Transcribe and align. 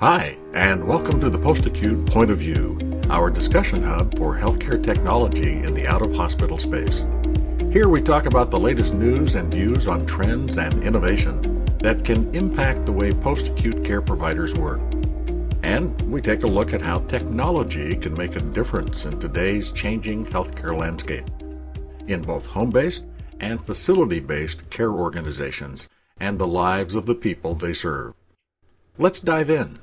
Hi, 0.00 0.38
and 0.54 0.86
welcome 0.86 1.20
to 1.20 1.28
the 1.28 1.38
Post 1.38 1.66
Acute 1.66 2.06
Point 2.06 2.30
of 2.30 2.38
View, 2.38 2.78
our 3.10 3.28
discussion 3.28 3.82
hub 3.82 4.16
for 4.16 4.34
healthcare 4.34 4.82
technology 4.82 5.58
in 5.58 5.74
the 5.74 5.86
out 5.86 6.00
of 6.00 6.14
hospital 6.14 6.56
space. 6.56 7.06
Here 7.70 7.86
we 7.86 8.00
talk 8.00 8.24
about 8.24 8.50
the 8.50 8.58
latest 8.58 8.94
news 8.94 9.34
and 9.34 9.52
views 9.52 9.86
on 9.86 10.06
trends 10.06 10.56
and 10.56 10.82
innovation 10.82 11.66
that 11.82 12.02
can 12.02 12.34
impact 12.34 12.86
the 12.86 12.92
way 12.92 13.10
post 13.10 13.48
acute 13.48 13.84
care 13.84 14.00
providers 14.00 14.54
work. 14.54 14.80
And 15.62 16.00
we 16.10 16.22
take 16.22 16.44
a 16.44 16.46
look 16.46 16.72
at 16.72 16.80
how 16.80 17.00
technology 17.00 17.94
can 17.94 18.14
make 18.14 18.36
a 18.36 18.40
difference 18.40 19.04
in 19.04 19.18
today's 19.18 19.70
changing 19.70 20.24
healthcare 20.24 20.74
landscape 20.74 21.28
in 22.06 22.22
both 22.22 22.46
home 22.46 22.70
based 22.70 23.04
and 23.38 23.60
facility 23.60 24.20
based 24.20 24.70
care 24.70 24.90
organizations 24.90 25.90
and 26.18 26.38
the 26.38 26.48
lives 26.48 26.94
of 26.94 27.04
the 27.04 27.14
people 27.14 27.54
they 27.54 27.74
serve. 27.74 28.14
Let's 28.96 29.20
dive 29.20 29.50
in. 29.50 29.78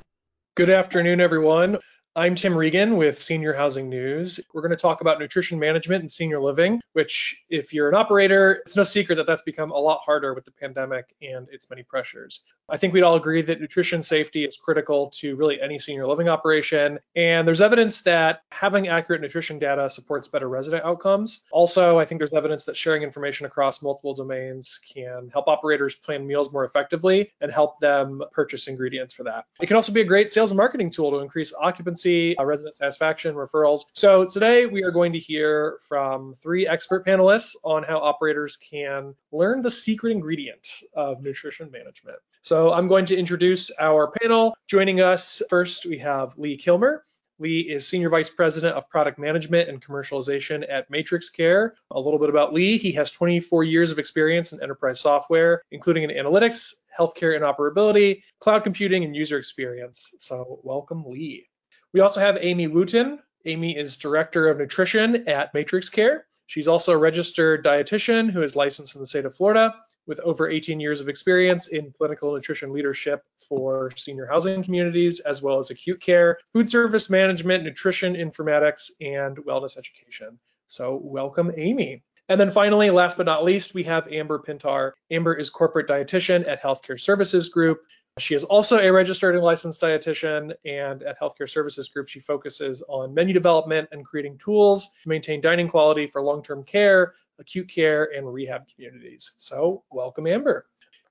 Good 0.58 0.70
afternoon, 0.70 1.20
everyone. 1.20 1.78
I'm 2.18 2.34
Tim 2.34 2.56
Regan 2.56 2.96
with 2.96 3.16
Senior 3.16 3.52
Housing 3.52 3.88
News. 3.88 4.40
We're 4.52 4.62
going 4.62 4.72
to 4.72 4.76
talk 4.76 5.02
about 5.02 5.20
nutrition 5.20 5.56
management 5.56 6.00
and 6.00 6.10
senior 6.10 6.40
living, 6.40 6.80
which, 6.92 7.44
if 7.48 7.72
you're 7.72 7.88
an 7.88 7.94
operator, 7.94 8.54
it's 8.66 8.74
no 8.74 8.82
secret 8.82 9.14
that 9.14 9.26
that's 9.28 9.42
become 9.42 9.70
a 9.70 9.78
lot 9.78 10.00
harder 10.04 10.34
with 10.34 10.44
the 10.44 10.50
pandemic 10.50 11.14
and 11.22 11.46
its 11.52 11.70
many 11.70 11.84
pressures. 11.84 12.40
I 12.68 12.76
think 12.76 12.92
we'd 12.92 13.04
all 13.04 13.14
agree 13.14 13.40
that 13.42 13.60
nutrition 13.60 14.02
safety 14.02 14.44
is 14.44 14.56
critical 14.56 15.10
to 15.10 15.36
really 15.36 15.60
any 15.62 15.78
senior 15.78 16.08
living 16.08 16.28
operation. 16.28 16.98
And 17.14 17.46
there's 17.46 17.60
evidence 17.60 18.00
that 18.00 18.40
having 18.50 18.88
accurate 18.88 19.20
nutrition 19.20 19.56
data 19.56 19.88
supports 19.88 20.26
better 20.26 20.48
resident 20.48 20.84
outcomes. 20.84 21.42
Also, 21.52 22.00
I 22.00 22.04
think 22.04 22.18
there's 22.18 22.32
evidence 22.32 22.64
that 22.64 22.76
sharing 22.76 23.04
information 23.04 23.46
across 23.46 23.80
multiple 23.80 24.12
domains 24.12 24.80
can 24.92 25.30
help 25.32 25.46
operators 25.46 25.94
plan 25.94 26.26
meals 26.26 26.52
more 26.52 26.64
effectively 26.64 27.30
and 27.40 27.52
help 27.52 27.78
them 27.78 28.24
purchase 28.32 28.66
ingredients 28.66 29.14
for 29.14 29.22
that. 29.22 29.44
It 29.60 29.66
can 29.66 29.76
also 29.76 29.92
be 29.92 30.00
a 30.00 30.04
great 30.04 30.32
sales 30.32 30.50
and 30.50 30.56
marketing 30.56 30.90
tool 30.90 31.12
to 31.12 31.18
increase 31.18 31.52
occupancy 31.60 32.07
uh, 32.38 32.44
resident 32.44 32.76
satisfaction, 32.76 33.34
referrals. 33.34 33.82
So 33.92 34.24
today 34.24 34.66
we 34.66 34.82
are 34.82 34.90
going 34.90 35.12
to 35.12 35.18
hear 35.18 35.78
from 35.88 36.34
three 36.34 36.66
expert 36.66 37.06
panelists 37.06 37.54
on 37.64 37.82
how 37.82 37.98
operators 37.98 38.56
can 38.56 39.14
learn 39.32 39.62
the 39.62 39.70
secret 39.70 40.12
ingredient 40.12 40.66
of 40.94 41.22
nutrition 41.22 41.70
management. 41.70 42.18
So 42.42 42.72
I'm 42.72 42.88
going 42.88 43.06
to 43.06 43.16
introduce 43.16 43.70
our 43.78 44.10
panel. 44.20 44.56
Joining 44.68 45.00
us 45.00 45.42
first, 45.50 45.86
we 45.86 45.98
have 45.98 46.36
Lee 46.38 46.56
Kilmer. 46.56 47.04
Lee 47.40 47.60
is 47.60 47.86
Senior 47.86 48.08
Vice 48.08 48.30
President 48.30 48.74
of 48.74 48.88
Product 48.88 49.18
Management 49.18 49.68
and 49.68 49.80
Commercialization 49.80 50.64
at 50.68 50.90
MatrixCare. 50.90 51.70
A 51.92 52.00
little 52.00 52.18
bit 52.18 52.30
about 52.30 52.52
Lee. 52.52 52.78
He 52.78 52.90
has 52.92 53.10
24 53.12 53.64
years 53.64 53.90
of 53.90 53.98
experience 53.98 54.52
in 54.52 54.60
enterprise 54.60 55.00
software, 55.00 55.62
including 55.70 56.02
in 56.02 56.10
analytics, 56.10 56.74
healthcare 56.98 57.38
interoperability, 57.38 58.22
cloud 58.40 58.64
computing, 58.64 59.04
and 59.04 59.14
user 59.14 59.38
experience. 59.38 60.14
So 60.18 60.58
welcome, 60.64 61.04
Lee. 61.04 61.46
We 61.94 62.00
also 62.00 62.20
have 62.20 62.38
Amy 62.40 62.66
Wootton. 62.66 63.18
Amy 63.46 63.76
is 63.76 63.96
Director 63.96 64.48
of 64.48 64.58
Nutrition 64.58 65.28
at 65.28 65.52
MatrixCare. 65.54 66.20
She's 66.46 66.68
also 66.68 66.92
a 66.92 66.98
registered 66.98 67.64
dietitian 67.64 68.30
who 68.30 68.42
is 68.42 68.56
licensed 68.56 68.94
in 68.94 69.00
the 69.00 69.06
state 69.06 69.24
of 69.24 69.34
Florida 69.34 69.74
with 70.06 70.18
over 70.20 70.48
18 70.48 70.80
years 70.80 71.00
of 71.00 71.08
experience 71.08 71.68
in 71.68 71.92
clinical 71.92 72.34
nutrition 72.34 72.72
leadership 72.72 73.22
for 73.48 73.90
senior 73.96 74.26
housing 74.26 74.62
communities, 74.62 75.20
as 75.20 75.42
well 75.42 75.58
as 75.58 75.70
acute 75.70 76.00
care, 76.00 76.38
food 76.52 76.68
service 76.68 77.10
management, 77.10 77.64
nutrition 77.64 78.14
informatics, 78.14 78.90
and 79.00 79.36
wellness 79.38 79.76
education. 79.76 80.38
So, 80.66 81.00
welcome, 81.02 81.52
Amy. 81.56 82.02
And 82.30 82.38
then 82.38 82.50
finally, 82.50 82.90
last 82.90 83.16
but 83.16 83.26
not 83.26 83.44
least, 83.44 83.74
we 83.74 83.82
have 83.84 84.06
Amber 84.12 84.38
Pintar. 84.38 84.92
Amber 85.10 85.34
is 85.34 85.48
corporate 85.48 85.88
dietitian 85.88 86.46
at 86.46 86.62
Healthcare 86.62 87.00
Services 87.00 87.48
Group. 87.48 87.80
She 88.18 88.34
is 88.34 88.44
also 88.44 88.78
a 88.78 88.90
registered 88.92 89.34
and 89.34 89.44
licensed 89.44 89.80
dietitian, 89.80 90.52
and 90.64 91.02
at 91.02 91.18
Healthcare 91.18 91.48
Services 91.48 91.88
Group, 91.88 92.08
she 92.08 92.20
focuses 92.20 92.82
on 92.88 93.14
menu 93.14 93.32
development 93.32 93.88
and 93.92 94.04
creating 94.04 94.38
tools 94.38 94.88
to 95.02 95.08
maintain 95.08 95.40
dining 95.40 95.68
quality 95.68 96.06
for 96.06 96.22
long 96.22 96.42
term 96.42 96.64
care, 96.64 97.14
acute 97.38 97.68
care, 97.68 98.10
and 98.16 98.32
rehab 98.32 98.66
communities. 98.68 99.32
So, 99.38 99.84
welcome, 99.90 100.26
Amber. 100.26 100.66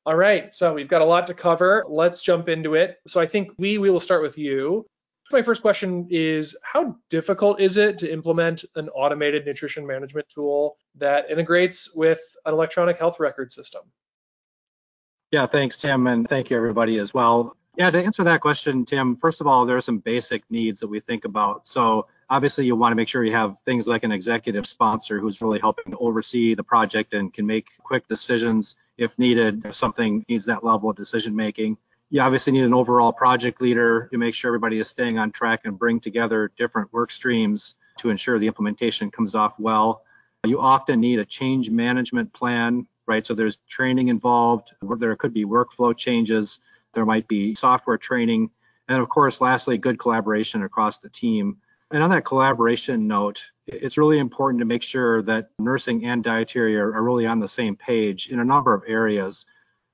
All 0.05 0.15
right, 0.15 0.53
so 0.53 0.73
we've 0.73 0.87
got 0.87 1.01
a 1.01 1.05
lot 1.05 1.27
to 1.27 1.33
cover. 1.33 1.85
Let's 1.89 2.21
jump 2.21 2.49
into 2.49 2.75
it. 2.75 2.97
So, 3.07 3.19
I 3.19 3.25
think 3.25 3.51
Lee, 3.57 3.77
we 3.77 3.89
will 3.89 3.99
start 3.99 4.21
with 4.21 4.37
you. 4.37 4.85
My 5.31 5.41
first 5.41 5.61
question 5.61 6.07
is 6.09 6.55
How 6.63 6.95
difficult 7.09 7.59
is 7.59 7.77
it 7.77 7.97
to 7.99 8.11
implement 8.11 8.63
an 8.75 8.89
automated 8.89 9.45
nutrition 9.45 9.85
management 9.85 10.27
tool 10.29 10.77
that 10.95 11.29
integrates 11.29 11.93
with 11.93 12.21
an 12.45 12.53
electronic 12.53 12.97
health 12.97 13.19
record 13.19 13.51
system? 13.51 13.81
Yeah, 15.31 15.45
thanks, 15.45 15.77
Tim, 15.77 16.07
and 16.07 16.27
thank 16.27 16.49
you 16.49 16.57
everybody 16.57 16.99
as 16.99 17.13
well. 17.13 17.57
Yeah, 17.75 17.91
to 17.91 18.03
answer 18.03 18.23
that 18.23 18.41
question, 18.41 18.85
Tim, 18.85 19.17
first 19.17 19.41
of 19.41 19.45
all, 19.45 19.65
there 19.65 19.77
are 19.77 19.81
some 19.81 19.99
basic 19.99 20.43
needs 20.49 20.79
that 20.79 20.87
we 20.87 20.99
think 20.99 21.25
about. 21.25 21.67
So 21.67 22.07
obviously 22.29 22.65
you 22.65 22.75
want 22.75 22.91
to 22.91 22.95
make 22.95 23.09
sure 23.09 23.23
you 23.23 23.33
have 23.33 23.57
things 23.65 23.87
like 23.87 24.03
an 24.03 24.11
executive 24.11 24.65
sponsor 24.65 25.19
who's 25.19 25.41
really 25.41 25.59
helping 25.59 25.91
to 25.91 25.97
oversee 25.97 26.55
the 26.55 26.63
project 26.63 27.13
and 27.13 27.31
can 27.31 27.45
make 27.45 27.67
quick 27.83 28.07
decisions 28.07 28.77
if 28.97 29.19
needed, 29.19 29.65
if 29.65 29.75
something 29.75 30.25
needs 30.29 30.45
that 30.45 30.63
level 30.63 30.89
of 30.89 30.95
decision 30.95 31.35
making. 31.35 31.77
You 32.09 32.21
obviously 32.21 32.53
need 32.53 32.63
an 32.63 32.73
overall 32.73 33.11
project 33.11 33.61
leader 33.61 34.07
to 34.11 34.17
make 34.17 34.33
sure 34.33 34.49
everybody 34.49 34.79
is 34.79 34.87
staying 34.87 35.19
on 35.19 35.31
track 35.31 35.61
and 35.65 35.77
bring 35.77 35.99
together 35.99 36.51
different 36.57 36.91
work 36.93 37.11
streams 37.11 37.75
to 37.97 38.09
ensure 38.09 38.39
the 38.39 38.47
implementation 38.47 39.11
comes 39.11 39.35
off 39.35 39.59
well. 39.59 40.03
You 40.45 40.61
often 40.61 41.01
need 41.01 41.19
a 41.19 41.25
change 41.25 41.69
management 41.69 42.31
plan 42.31 42.87
right? 43.07 43.25
So 43.25 43.33
there's 43.33 43.57
training 43.67 44.09
involved. 44.09 44.73
There 44.81 45.15
could 45.15 45.33
be 45.33 45.45
workflow 45.45 45.95
changes. 45.95 46.59
There 46.93 47.05
might 47.05 47.27
be 47.27 47.55
software 47.55 47.97
training. 47.97 48.51
And 48.87 49.01
of 49.01 49.09
course, 49.09 49.41
lastly, 49.41 49.77
good 49.77 49.99
collaboration 49.99 50.63
across 50.63 50.99
the 50.99 51.09
team. 51.09 51.57
And 51.91 52.03
on 52.03 52.09
that 52.09 52.25
collaboration 52.25 53.07
note, 53.07 53.43
it's 53.65 53.97
really 53.97 54.19
important 54.19 54.59
to 54.59 54.65
make 54.65 54.83
sure 54.83 55.21
that 55.23 55.49
nursing 55.59 56.05
and 56.05 56.23
dietary 56.23 56.77
are, 56.77 56.93
are 56.93 57.03
really 57.03 57.25
on 57.25 57.39
the 57.39 57.47
same 57.47 57.75
page 57.75 58.29
in 58.29 58.39
a 58.39 58.45
number 58.45 58.73
of 58.73 58.83
areas. 58.87 59.45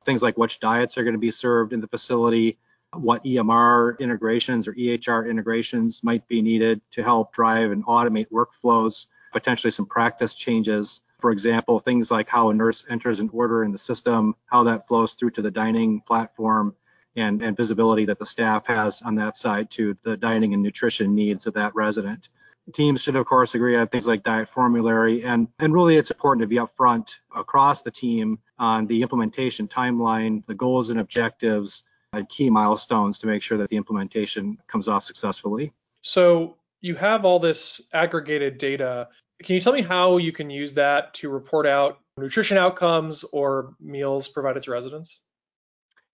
Things 0.04 0.22
like 0.22 0.38
which 0.38 0.60
diets 0.60 0.98
are 0.98 1.04
going 1.04 1.14
to 1.14 1.20
be 1.20 1.32
served 1.32 1.74
in 1.74 1.80
the 1.80 1.88
facility, 1.88 2.58
what 2.94 3.24
EMR 3.24 3.98
integrations 4.00 4.68
or 4.68 4.74
EHR 4.74 5.30
integrations 5.30 6.04
might 6.04 6.28
be 6.28 6.42
needed 6.42 6.82
to 6.92 7.04
help 7.04 7.34
drive 7.34 7.72
and 7.72 7.86
automate 7.86 8.30
workflows, 8.30 9.08
potentially 9.32 9.72
some 9.72 9.86
practice 9.86 10.34
changes 10.36 11.02
for 11.24 11.32
example, 11.32 11.80
things 11.80 12.12
like 12.12 12.28
how 12.28 12.50
a 12.50 12.54
nurse 12.54 12.84
enters 12.90 13.22
an 13.22 13.30
order 13.32 13.64
in 13.64 13.72
the 13.72 13.78
system, 13.78 14.36
how 14.48 14.64
that 14.64 14.90
flows 14.90 15.14
through 15.14 15.30
to 15.30 15.42
the 15.42 15.50
dining 15.50 16.02
platform, 16.02 16.76
and, 17.16 17.42
and 17.42 17.56
visibility 17.56 18.04
that 18.04 18.20
the 18.20 18.26
staff 18.26 18.68
has 18.68 19.02
on 19.02 19.16
that 19.16 19.38
side 19.38 19.72
to 19.72 19.98
the 20.04 20.18
dining 20.18 20.54
and 20.54 20.62
nutrition 20.62 21.16
needs 21.16 21.48
of 21.48 21.54
that 21.54 21.74
resident. 21.76 22.28
Teams 22.74 23.02
should, 23.02 23.16
of 23.16 23.26
course, 23.26 23.56
agree 23.56 23.78
on 23.78 23.88
things 23.88 24.06
like 24.06 24.22
diet 24.24 24.50
formulary, 24.50 25.24
and, 25.24 25.48
and 25.60 25.74
really 25.74 25.96
it's 25.96 26.12
important 26.12 26.42
to 26.42 26.48
be 26.48 26.58
upfront 26.58 27.16
across 27.34 27.84
the 27.84 27.92
team 27.92 28.38
on 28.60 28.86
the 28.88 29.02
implementation 29.02 29.66
timeline, 29.66 30.46
the 30.48 30.56
goals 30.56 30.90
and 30.90 31.00
objectives, 31.00 31.86
and 32.12 32.28
key 32.28 32.50
milestones 32.50 33.18
to 33.20 33.28
make 33.28 33.42
sure 33.42 33.58
that 33.58 33.70
the 33.70 33.78
implementation 33.78 34.58
comes 34.68 34.90
off 34.90 35.04
successfully. 35.04 35.72
So 36.02 36.58
you 36.82 36.96
have 36.96 37.24
all 37.24 37.40
this 37.40 37.80
aggregated 37.94 38.58
data 38.58 39.08
can 39.42 39.56
you 39.56 39.62
tell 39.62 39.74
me 39.74 39.82
how 39.82 40.18
you 40.18 40.32
can 40.32 40.50
use 40.50 40.74
that 40.74 41.14
to 41.16 41.30
report 41.30 41.66
out 41.66 42.00
nutrition 42.18 42.58
outcomes 42.58 43.24
or 43.24 43.76
meals 43.80 44.28
provided 44.28 44.64
to 44.64 44.72
residents? 44.72 45.22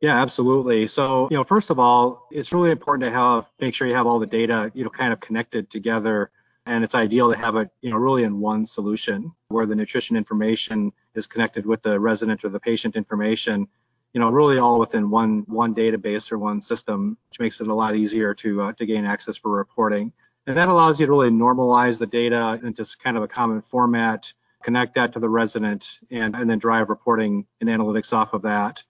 Yeah, 0.01 0.21
absolutely. 0.21 0.87
So, 0.87 1.27
you 1.29 1.35
know, 1.37 1.43
first 1.43 1.69
of 1.69 1.79
all, 1.79 2.27
it's 2.31 2.53
really 2.53 2.71
important 2.71 3.03
to 3.03 3.11
have 3.11 3.49
make 3.59 3.73
sure 3.73 3.87
you 3.87 3.95
have 3.95 4.07
all 4.07 4.19
the 4.19 4.25
data, 4.25 4.71
you 4.73 4.83
know, 4.83 4.89
kind 4.89 5.11
of 5.11 5.19
connected 5.19 5.69
together. 5.69 6.31
And 6.65 6.83
it's 6.83 6.95
ideal 6.95 7.31
to 7.31 7.37
have 7.37 7.55
it, 7.55 7.69
you 7.81 7.89
know, 7.89 7.97
really 7.97 8.23
in 8.23 8.39
one 8.39 8.65
solution 8.65 9.33
where 9.49 9.65
the 9.65 9.75
nutrition 9.75 10.15
information 10.15 10.93
is 11.15 11.27
connected 11.27 11.65
with 11.65 11.81
the 11.81 11.99
resident 11.99 12.45
or 12.45 12.49
the 12.49 12.59
patient 12.59 12.95
information, 12.95 13.67
you 14.13 14.21
know, 14.21 14.29
really 14.29 14.57
all 14.57 14.79
within 14.79 15.09
one 15.09 15.43
one 15.47 15.75
database 15.75 16.31
or 16.31 16.37
one 16.37 16.61
system, 16.61 17.17
which 17.29 17.39
makes 17.39 17.59
it 17.59 17.67
a 17.67 17.73
lot 17.73 17.95
easier 17.95 18.33
to 18.35 18.61
uh, 18.61 18.73
to 18.73 18.85
gain 18.85 19.05
access 19.05 19.35
for 19.35 19.51
reporting. 19.51 20.13
And 20.47 20.57
that 20.57 20.67
allows 20.67 20.99
you 20.99 21.05
to 21.05 21.11
really 21.11 21.29
normalize 21.29 21.99
the 21.99 22.07
data 22.07 22.59
into 22.63 22.85
kind 23.01 23.17
of 23.17 23.23
a 23.23 23.27
common 23.27 23.61
format, 23.61 24.33
connect 24.63 24.95
that 24.95 25.13
to 25.13 25.19
the 25.19 25.29
resident, 25.29 25.99
and, 26.09 26.35
and 26.35 26.49
then 26.49 26.59
drive 26.59 26.89
reporting 26.89 27.45
and 27.61 27.69
analytics 27.69 28.13
off 28.13 28.33
of 28.33 28.41
that. 28.43 28.83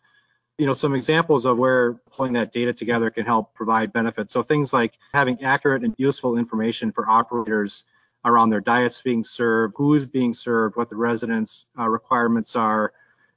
You 0.57 0.65
know, 0.65 0.73
some 0.73 0.93
examples 0.93 1.45
of 1.45 1.57
where 1.57 1.93
pulling 2.11 2.33
that 2.33 2.53
data 2.53 2.73
together 2.73 3.09
can 3.09 3.25
help 3.25 3.53
provide 3.53 3.93
benefits. 3.93 4.33
So 4.33 4.43
things 4.43 4.73
like 4.73 4.97
having 5.13 5.41
accurate 5.43 5.83
and 5.83 5.95
useful 5.97 6.37
information 6.37 6.91
for 6.91 7.09
operators 7.09 7.85
around 8.25 8.49
their 8.49 8.61
diets 8.61 9.01
being 9.01 9.23
served, 9.23 9.73
who's 9.77 10.05
being 10.05 10.33
served, 10.33 10.75
what 10.75 10.89
the 10.89 10.95
residents' 10.95 11.65
uh, 11.77 11.87
requirements 11.87 12.55
are, 12.55 12.93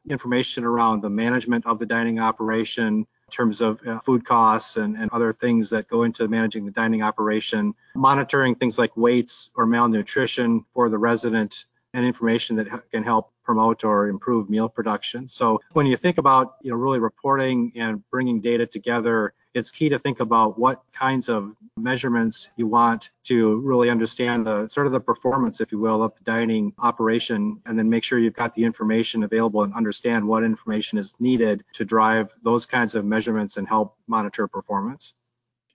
information 0.08 0.64
around 0.64 1.00
the 1.00 1.10
management 1.10 1.66
of 1.66 1.78
the 1.78 1.86
dining 1.86 2.18
operation, 2.18 3.06
terms 3.32 3.60
of 3.60 3.84
uh, 3.86 3.98
food 3.98 4.24
costs 4.24 4.76
and, 4.76 4.96
and 4.96 5.10
other 5.10 5.32
things 5.32 5.70
that 5.70 5.88
go 5.88 6.04
into 6.04 6.28
managing 6.28 6.64
the 6.64 6.70
dining 6.70 7.02
operation, 7.02 7.74
monitoring 7.94 8.54
things 8.54 8.78
like 8.78 8.96
weights 8.96 9.50
or 9.56 9.66
malnutrition 9.66 10.64
for 10.72 10.88
the 10.88 10.98
resident, 10.98 11.64
and 11.94 12.06
information 12.06 12.56
that 12.56 12.68
can 12.90 13.02
help 13.02 13.32
promote 13.44 13.84
or 13.84 14.08
improve 14.08 14.48
meal 14.48 14.68
production. 14.68 15.28
So 15.28 15.60
when 15.72 15.86
you 15.86 15.96
think 15.96 16.18
about 16.18 16.56
you 16.62 16.70
know 16.70 16.76
really 16.76 17.00
reporting 17.00 17.72
and 17.74 18.08
bringing 18.10 18.40
data 18.40 18.66
together 18.66 19.34
it's 19.54 19.70
key 19.70 19.88
to 19.90 19.98
think 19.98 20.20
about 20.20 20.58
what 20.58 20.82
kinds 20.92 21.28
of 21.28 21.54
measurements 21.76 22.48
you 22.56 22.66
want 22.66 23.10
to 23.24 23.56
really 23.60 23.90
understand 23.90 24.46
the 24.46 24.68
sort 24.68 24.86
of 24.86 24.92
the 24.92 25.00
performance, 25.00 25.60
if 25.60 25.72
you 25.72 25.78
will, 25.78 26.02
of 26.02 26.14
the 26.16 26.24
dining 26.24 26.72
operation, 26.78 27.60
and 27.66 27.78
then 27.78 27.88
make 27.88 28.04
sure 28.04 28.18
you've 28.18 28.34
got 28.34 28.54
the 28.54 28.64
information 28.64 29.22
available 29.22 29.62
and 29.62 29.74
understand 29.74 30.26
what 30.26 30.44
information 30.44 30.98
is 30.98 31.14
needed 31.20 31.64
to 31.72 31.84
drive 31.84 32.32
those 32.42 32.66
kinds 32.66 32.94
of 32.94 33.04
measurements 33.04 33.56
and 33.56 33.68
help 33.68 33.96
monitor 34.06 34.48
performance. 34.48 35.14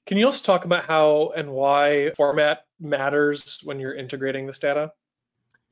Can 0.06 0.18
you 0.18 0.26
also 0.26 0.44
talk 0.44 0.66
about 0.66 0.86
how 0.86 1.34
and 1.36 1.52
why 1.52 2.12
format 2.16 2.66
matters 2.80 3.60
when 3.64 3.80
you're 3.80 3.94
integrating 3.94 4.48
this 4.48 4.58
data? 4.58 4.92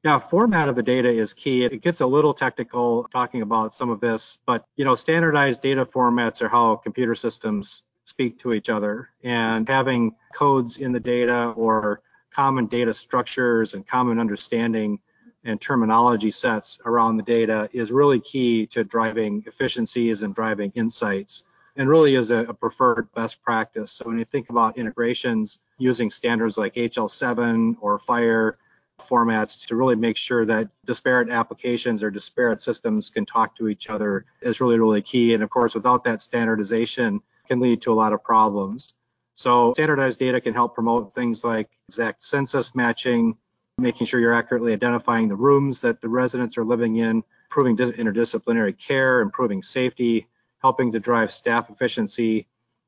Yeah, 0.03 0.19
format 0.19 0.69
of 0.69 0.75
the 0.75 0.83
data 0.83 1.09
is 1.09 1.33
key. 1.33 1.63
It 1.63 1.81
gets 1.81 2.01
a 2.01 2.05
little 2.05 2.33
technical 2.33 3.05
talking 3.05 3.41
about 3.41 3.73
some 3.73 3.89
of 3.89 3.99
this, 4.01 4.37
but 4.45 4.65
you 4.75 4.85
know, 4.85 4.93
standardized 4.93 5.61
data 5.61 5.83
formats 5.83 6.43
are 6.43 6.49
how 6.49 6.75
computer 6.75 7.15
systems 7.15 7.81
speak 8.15 8.39
to 8.39 8.53
each 8.53 8.69
other 8.69 9.09
and 9.25 9.67
having 9.67 10.15
codes 10.33 10.77
in 10.77 10.93
the 10.93 10.99
data 11.01 11.49
or 11.57 12.01
common 12.31 12.65
data 12.65 12.93
structures 12.93 13.73
and 13.73 13.85
common 13.85 14.19
understanding 14.19 14.97
and 15.43 15.59
terminology 15.59 16.31
sets 16.31 16.79
around 16.85 17.17
the 17.17 17.23
data 17.23 17.67
is 17.73 17.91
really 17.91 18.21
key 18.21 18.67
to 18.67 18.85
driving 18.85 19.43
efficiencies 19.47 20.23
and 20.23 20.33
driving 20.33 20.71
insights 20.75 21.43
and 21.75 21.89
really 21.89 22.15
is 22.15 22.31
a, 22.31 22.53
preferred 22.53 23.11
best 23.13 23.43
practice. 23.43 23.91
So 23.91 24.05
when 24.05 24.17
you 24.17 24.23
think 24.23 24.49
about 24.49 24.77
integrations 24.77 25.59
using 25.77 26.09
standards 26.09 26.57
like 26.57 26.75
HL7 26.75 27.75
or 27.81 27.99
FHIR 27.99 28.53
formats 28.97 29.67
to 29.67 29.75
really 29.75 29.97
make 29.97 30.15
sure 30.15 30.45
that 30.45 30.69
disparate 30.85 31.29
applications 31.29 32.01
or 32.01 32.09
disparate 32.09 32.61
systems 32.61 33.09
can 33.09 33.25
talk 33.25 33.57
to 33.57 33.67
each 33.67 33.89
other 33.89 34.23
is 34.41 34.61
really, 34.61 34.79
really 34.79 35.01
key. 35.01 35.33
And 35.33 35.43
of 35.43 35.49
course, 35.49 35.75
without 35.75 36.05
that 36.05 36.21
standardization, 36.21 37.21
can 37.47 37.59
lead 37.59 37.81
to 37.83 37.91
a 37.91 37.95
lot 37.95 38.13
of 38.13 38.23
problems. 38.23 38.93
So 39.33 39.73
standardized 39.73 40.19
data 40.19 40.39
can 40.39 40.53
help 40.53 40.73
promote 40.73 41.13
things 41.13 41.43
like 41.43 41.69
exact 41.89 42.23
census 42.23 42.73
matching, 42.73 43.37
making 43.77 44.07
sure 44.07 44.19
you're 44.19 44.33
accurately 44.33 44.73
identifying 44.73 45.27
the 45.27 45.35
rooms 45.35 45.81
that 45.81 45.99
the 46.01 46.07
residents 46.07 46.57
are 46.57 46.63
living 46.63 46.95
in, 46.97 47.23
improving 47.45 47.75
interdisciplinary 47.77 48.77
care, 48.77 49.21
improving 49.21 49.61
safety, 49.61 50.27
helping 50.61 50.91
to 50.93 50.99
drive 50.99 51.31
staff 51.31 51.69
efficiency, 51.69 52.47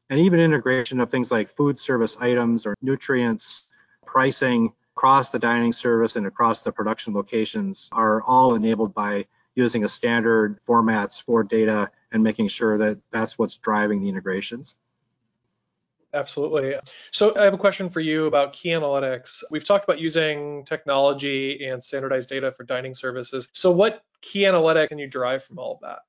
and 0.09 0.19
even 0.19 0.39
integration 0.39 0.99
of 1.01 1.11
things 1.11 1.31
like 1.31 1.49
food 1.49 1.77
service 1.77 2.17
items 2.19 2.65
or 2.65 2.75
nutrients, 2.81 3.71
pricing 4.05 4.73
across 4.95 5.29
the 5.29 5.37
dining 5.37 5.73
service 5.73 6.15
and 6.15 6.25
across 6.25 6.63
the 6.63 6.71
production 6.71 7.13
locations 7.13 7.89
are 7.91 8.21
all 8.23 8.55
enabled 8.55 8.93
by 8.93 9.25
using 9.57 9.83
a 9.83 9.89
standard 9.89 10.61
formats 10.61 11.21
for 11.21 11.43
data 11.43 11.89
and 12.11 12.23
making 12.23 12.47
sure 12.47 12.77
that 12.77 12.99
that's 13.11 13.39
what's 13.39 13.57
driving 13.57 13.99
the 13.99 14.07
integrations. 14.07 14.75
Absolutely. 16.13 16.75
So 17.11 17.35
I 17.35 17.43
have 17.43 17.55
a 17.55 17.57
question 17.57 17.89
for 17.89 17.99
you 17.99 18.27
about 18.27 18.53
key 18.53 18.69
analytics. 18.69 19.43
We've 19.49 19.65
talked 19.65 19.83
about 19.83 19.99
using 19.99 20.63
technology 20.63 21.67
and 21.67 21.81
standardized 21.81 22.29
data 22.29 22.51
for 22.51 22.65
dining 22.65 22.93
services. 22.93 23.49
So 23.51 23.71
what 23.71 24.03
key 24.21 24.45
analytic 24.45 24.89
can 24.89 24.99
you 24.99 25.07
derive 25.07 25.43
from 25.43 25.57
all 25.57 25.73
of 25.73 25.79
that? 25.81 25.99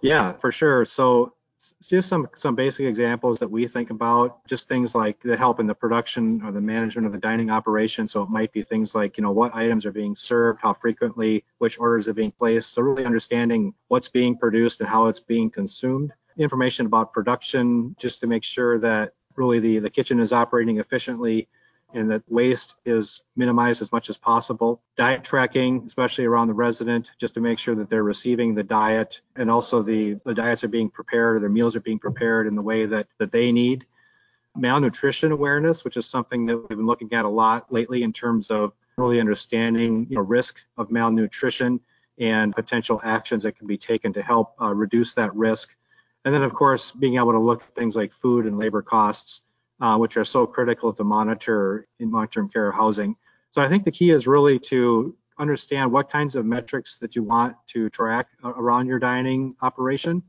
Yeah, 0.00 0.32
for 0.32 0.50
sure. 0.50 0.86
So 0.86 1.34
just 1.82 2.08
some 2.08 2.28
some 2.36 2.54
basic 2.54 2.86
examples 2.86 3.38
that 3.40 3.48
we 3.48 3.66
think 3.66 3.90
about 3.90 4.46
just 4.46 4.68
things 4.68 4.94
like 4.94 5.20
that 5.22 5.38
help 5.38 5.60
in 5.60 5.66
the 5.66 5.74
production 5.74 6.42
or 6.44 6.52
the 6.52 6.60
management 6.60 7.06
of 7.06 7.12
the 7.12 7.18
dining 7.18 7.50
operation. 7.50 8.06
So 8.06 8.22
it 8.22 8.30
might 8.30 8.52
be 8.52 8.62
things 8.62 8.94
like 8.94 9.16
you 9.16 9.22
know 9.22 9.32
what 9.32 9.54
items 9.54 9.86
are 9.86 9.92
being 9.92 10.16
served 10.16 10.60
how 10.60 10.74
frequently 10.74 11.44
which 11.58 11.78
orders 11.78 12.08
are 12.08 12.14
being 12.14 12.32
placed. 12.32 12.74
So 12.74 12.82
really 12.82 13.04
understanding 13.04 13.74
what's 13.88 14.08
being 14.08 14.36
produced 14.36 14.80
and 14.80 14.88
how 14.88 15.06
it's 15.06 15.20
being 15.20 15.50
consumed. 15.50 16.12
Information 16.38 16.86
about 16.86 17.12
production 17.12 17.96
just 17.98 18.20
to 18.20 18.26
make 18.26 18.44
sure 18.44 18.78
that 18.80 19.14
really 19.36 19.58
the 19.58 19.78
the 19.78 19.90
kitchen 19.90 20.20
is 20.20 20.32
operating 20.32 20.78
efficiently 20.78 21.48
and 21.94 22.10
that 22.10 22.22
waste 22.28 22.74
is 22.84 23.22
minimized 23.36 23.80
as 23.80 23.92
much 23.92 24.10
as 24.10 24.16
possible. 24.16 24.82
Diet 24.96 25.24
tracking, 25.24 25.84
especially 25.86 26.24
around 26.24 26.48
the 26.48 26.54
resident, 26.54 27.12
just 27.18 27.34
to 27.34 27.40
make 27.40 27.58
sure 27.58 27.74
that 27.76 27.88
they're 27.88 28.02
receiving 28.02 28.54
the 28.54 28.62
diet 28.62 29.20
and 29.36 29.50
also 29.50 29.82
the, 29.82 30.18
the 30.24 30.34
diets 30.34 30.64
are 30.64 30.68
being 30.68 30.90
prepared 30.90 31.36
or 31.36 31.40
their 31.40 31.48
meals 31.48 31.76
are 31.76 31.80
being 31.80 31.98
prepared 31.98 32.46
in 32.46 32.54
the 32.54 32.62
way 32.62 32.86
that, 32.86 33.06
that 33.18 33.32
they 33.32 33.52
need. 33.52 33.86
Malnutrition 34.56 35.32
awareness, 35.32 35.84
which 35.84 35.96
is 35.96 36.06
something 36.06 36.46
that 36.46 36.56
we've 36.56 36.68
been 36.68 36.86
looking 36.86 37.12
at 37.12 37.24
a 37.24 37.28
lot 37.28 37.72
lately 37.72 38.02
in 38.02 38.12
terms 38.12 38.50
of 38.50 38.72
really 38.96 39.20
understanding 39.20 40.06
you 40.08 40.16
know, 40.16 40.22
risk 40.22 40.58
of 40.76 40.90
malnutrition 40.90 41.80
and 42.18 42.54
potential 42.54 43.00
actions 43.04 43.42
that 43.42 43.58
can 43.58 43.66
be 43.66 43.76
taken 43.76 44.12
to 44.14 44.22
help 44.22 44.54
uh, 44.60 44.74
reduce 44.74 45.14
that 45.14 45.34
risk. 45.34 45.76
And 46.24 46.34
then, 46.34 46.42
of 46.42 46.54
course, 46.54 46.90
being 46.90 47.16
able 47.16 47.32
to 47.32 47.38
look 47.38 47.62
at 47.62 47.74
things 47.74 47.94
like 47.94 48.12
food 48.12 48.46
and 48.46 48.58
labor 48.58 48.82
costs 48.82 49.42
uh, 49.80 49.96
which 49.96 50.16
are 50.16 50.24
so 50.24 50.46
critical 50.46 50.92
to 50.92 51.04
monitor 51.04 51.86
in 51.98 52.10
long-term 52.10 52.48
care 52.48 52.72
housing. 52.72 53.16
So 53.50 53.62
I 53.62 53.68
think 53.68 53.84
the 53.84 53.90
key 53.90 54.10
is 54.10 54.26
really 54.26 54.58
to 54.60 55.16
understand 55.38 55.92
what 55.92 56.10
kinds 56.10 56.34
of 56.34 56.46
metrics 56.46 56.98
that 56.98 57.14
you 57.14 57.22
want 57.22 57.56
to 57.68 57.90
track 57.90 58.28
around 58.42 58.86
your 58.86 58.98
dining 58.98 59.54
operation 59.60 60.22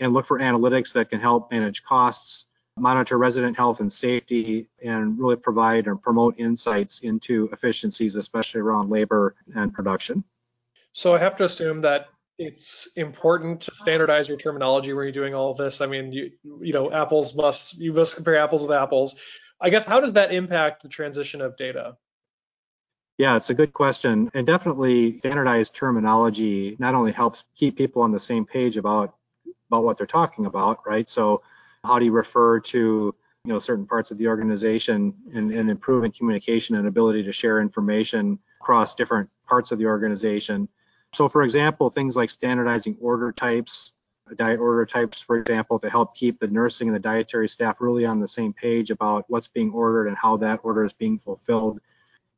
and 0.00 0.12
look 0.12 0.26
for 0.26 0.38
analytics 0.38 0.92
that 0.94 1.10
can 1.10 1.20
help 1.20 1.50
manage 1.50 1.82
costs, 1.84 2.46
monitor 2.78 3.18
resident 3.18 3.56
health 3.56 3.80
and 3.80 3.92
safety, 3.92 4.68
and 4.82 5.18
really 5.18 5.36
provide 5.36 5.86
or 5.86 5.96
promote 5.96 6.38
insights 6.38 7.00
into 7.00 7.48
efficiencies, 7.52 8.16
especially 8.16 8.60
around 8.60 8.90
labor 8.90 9.34
and 9.54 9.72
production. 9.72 10.24
So 10.92 11.14
I 11.14 11.18
have 11.18 11.36
to 11.36 11.44
assume 11.44 11.80
that 11.82 12.08
it's 12.38 12.88
important 12.96 13.60
to 13.62 13.74
standardize 13.74 14.28
your 14.28 14.36
terminology 14.36 14.92
when 14.92 15.04
you're 15.04 15.12
doing 15.12 15.34
all 15.34 15.50
of 15.50 15.58
this. 15.58 15.80
I 15.80 15.86
mean, 15.86 16.12
you 16.12 16.30
you 16.60 16.72
know, 16.72 16.90
apples 16.90 17.34
must 17.34 17.78
you 17.78 17.92
must 17.92 18.16
compare 18.16 18.36
apples 18.36 18.62
with 18.62 18.72
apples. 18.72 19.14
I 19.60 19.70
guess 19.70 19.84
how 19.84 20.00
does 20.00 20.14
that 20.14 20.32
impact 20.32 20.82
the 20.82 20.88
transition 20.88 21.40
of 21.40 21.56
data? 21.56 21.96
Yeah, 23.18 23.36
it's 23.36 23.50
a 23.50 23.54
good 23.54 23.72
question. 23.72 24.30
And 24.34 24.46
definitely 24.46 25.18
standardized 25.18 25.74
terminology 25.74 26.76
not 26.78 26.94
only 26.94 27.12
helps 27.12 27.44
keep 27.54 27.76
people 27.76 28.02
on 28.02 28.10
the 28.10 28.18
same 28.18 28.44
page 28.44 28.76
about 28.76 29.14
about 29.68 29.84
what 29.84 29.96
they're 29.96 30.06
talking 30.06 30.46
about, 30.46 30.80
right? 30.86 31.08
So 31.08 31.42
how 31.84 31.98
do 31.98 32.04
you 32.04 32.12
refer 32.12 32.60
to 32.60 33.14
you 33.44 33.52
know 33.52 33.58
certain 33.58 33.86
parts 33.86 34.10
of 34.10 34.18
the 34.18 34.28
organization 34.28 35.14
and, 35.34 35.52
and 35.52 35.70
improving 35.70 36.12
communication 36.12 36.76
and 36.76 36.86
ability 36.86 37.24
to 37.24 37.32
share 37.32 37.60
information 37.60 38.38
across 38.60 38.94
different 38.94 39.28
parts 39.46 39.72
of 39.72 39.78
the 39.78 39.86
organization 39.86 40.68
so 41.14 41.28
for 41.28 41.42
example, 41.42 41.90
things 41.90 42.16
like 42.16 42.30
standardizing 42.30 42.96
order 43.00 43.32
types, 43.32 43.92
diet 44.36 44.58
order 44.58 44.86
types, 44.86 45.20
for 45.20 45.36
example, 45.36 45.78
to 45.80 45.90
help 45.90 46.14
keep 46.14 46.40
the 46.40 46.48
nursing 46.48 46.88
and 46.88 46.94
the 46.94 47.00
dietary 47.00 47.48
staff 47.48 47.76
really 47.80 48.06
on 48.06 48.18
the 48.18 48.28
same 48.28 48.52
page 48.52 48.90
about 48.90 49.24
what's 49.28 49.48
being 49.48 49.70
ordered 49.72 50.06
and 50.08 50.16
how 50.16 50.38
that 50.38 50.60
order 50.62 50.84
is 50.84 50.92
being 50.94 51.18
fulfilled, 51.18 51.80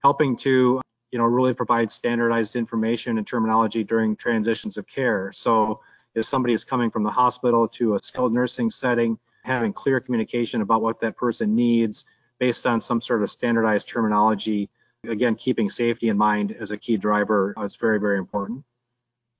helping 0.02 0.36
to 0.38 0.80
you 1.12 1.18
know 1.18 1.24
really 1.24 1.54
provide 1.54 1.92
standardized 1.92 2.56
information 2.56 3.18
and 3.18 3.26
terminology 3.26 3.84
during 3.84 4.16
transitions 4.16 4.76
of 4.76 4.86
care. 4.88 5.30
So 5.32 5.80
if 6.16 6.24
somebody 6.24 6.54
is 6.54 6.64
coming 6.64 6.90
from 6.90 7.04
the 7.04 7.10
hospital 7.10 7.68
to 7.68 7.94
a 7.94 7.98
skilled 8.02 8.32
nursing 8.32 8.70
setting, 8.70 9.18
having 9.44 9.72
clear 9.72 10.00
communication 10.00 10.62
about 10.62 10.82
what 10.82 11.00
that 11.00 11.16
person 11.16 11.54
needs 11.54 12.04
based 12.40 12.66
on 12.66 12.80
some 12.80 13.00
sort 13.00 13.22
of 13.22 13.30
standardized 13.30 13.86
terminology 13.88 14.68
Again, 15.08 15.34
keeping 15.34 15.68
safety 15.68 16.08
in 16.08 16.16
mind 16.16 16.52
as 16.52 16.70
a 16.70 16.78
key 16.78 16.96
driver 16.96 17.54
is 17.62 17.76
very, 17.76 18.00
very 18.00 18.18
important. 18.18 18.64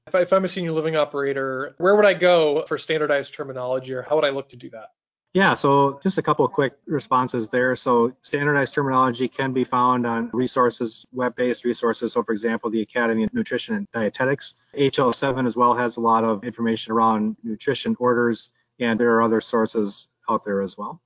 If, 0.06 0.32
I, 0.32 0.36
am 0.36 0.44
a 0.44 0.48
senior 0.48 0.72
living 0.72 0.96
operator, 0.96 1.74
where 1.78 1.96
would 1.96 2.04
I 2.04 2.12
go 2.12 2.64
for 2.66 2.76
standardized 2.76 3.32
terminology 3.32 3.94
or 3.94 4.02
how 4.02 4.16
would 4.16 4.24
I 4.24 4.30
look 4.30 4.50
to 4.50 4.56
do 4.56 4.68
that? 4.70 4.90
Yeah, 5.32 5.54
so 5.54 5.98
just 6.02 6.18
a 6.18 6.22
couple 6.22 6.44
of 6.44 6.52
quick 6.52 6.74
responses 6.86 7.48
there. 7.48 7.74
So 7.74 8.14
standardized 8.20 8.74
terminology 8.74 9.28
can 9.28 9.52
be 9.52 9.64
found 9.64 10.06
on 10.06 10.30
resources, 10.32 11.06
web-based 11.10 11.64
resources. 11.64 12.12
So 12.12 12.22
for 12.22 12.32
example, 12.32 12.70
the 12.70 12.82
Academy 12.82 13.24
of 13.24 13.32
Nutrition 13.32 13.74
and 13.74 13.90
Dietetics. 13.92 14.54
HL7 14.74 15.46
as 15.46 15.56
well 15.56 15.74
has 15.74 15.96
a 15.96 16.00
lot 16.00 16.22
of 16.22 16.44
information 16.44 16.92
around 16.92 17.36
nutrition 17.42 17.96
orders, 17.98 18.50
and 18.78 19.00
there 19.00 19.14
are 19.14 19.22
other 19.22 19.40
sources 19.40 20.06
out 20.28 20.44
there 20.44 20.60
as 20.60 20.76
well. 20.76 21.00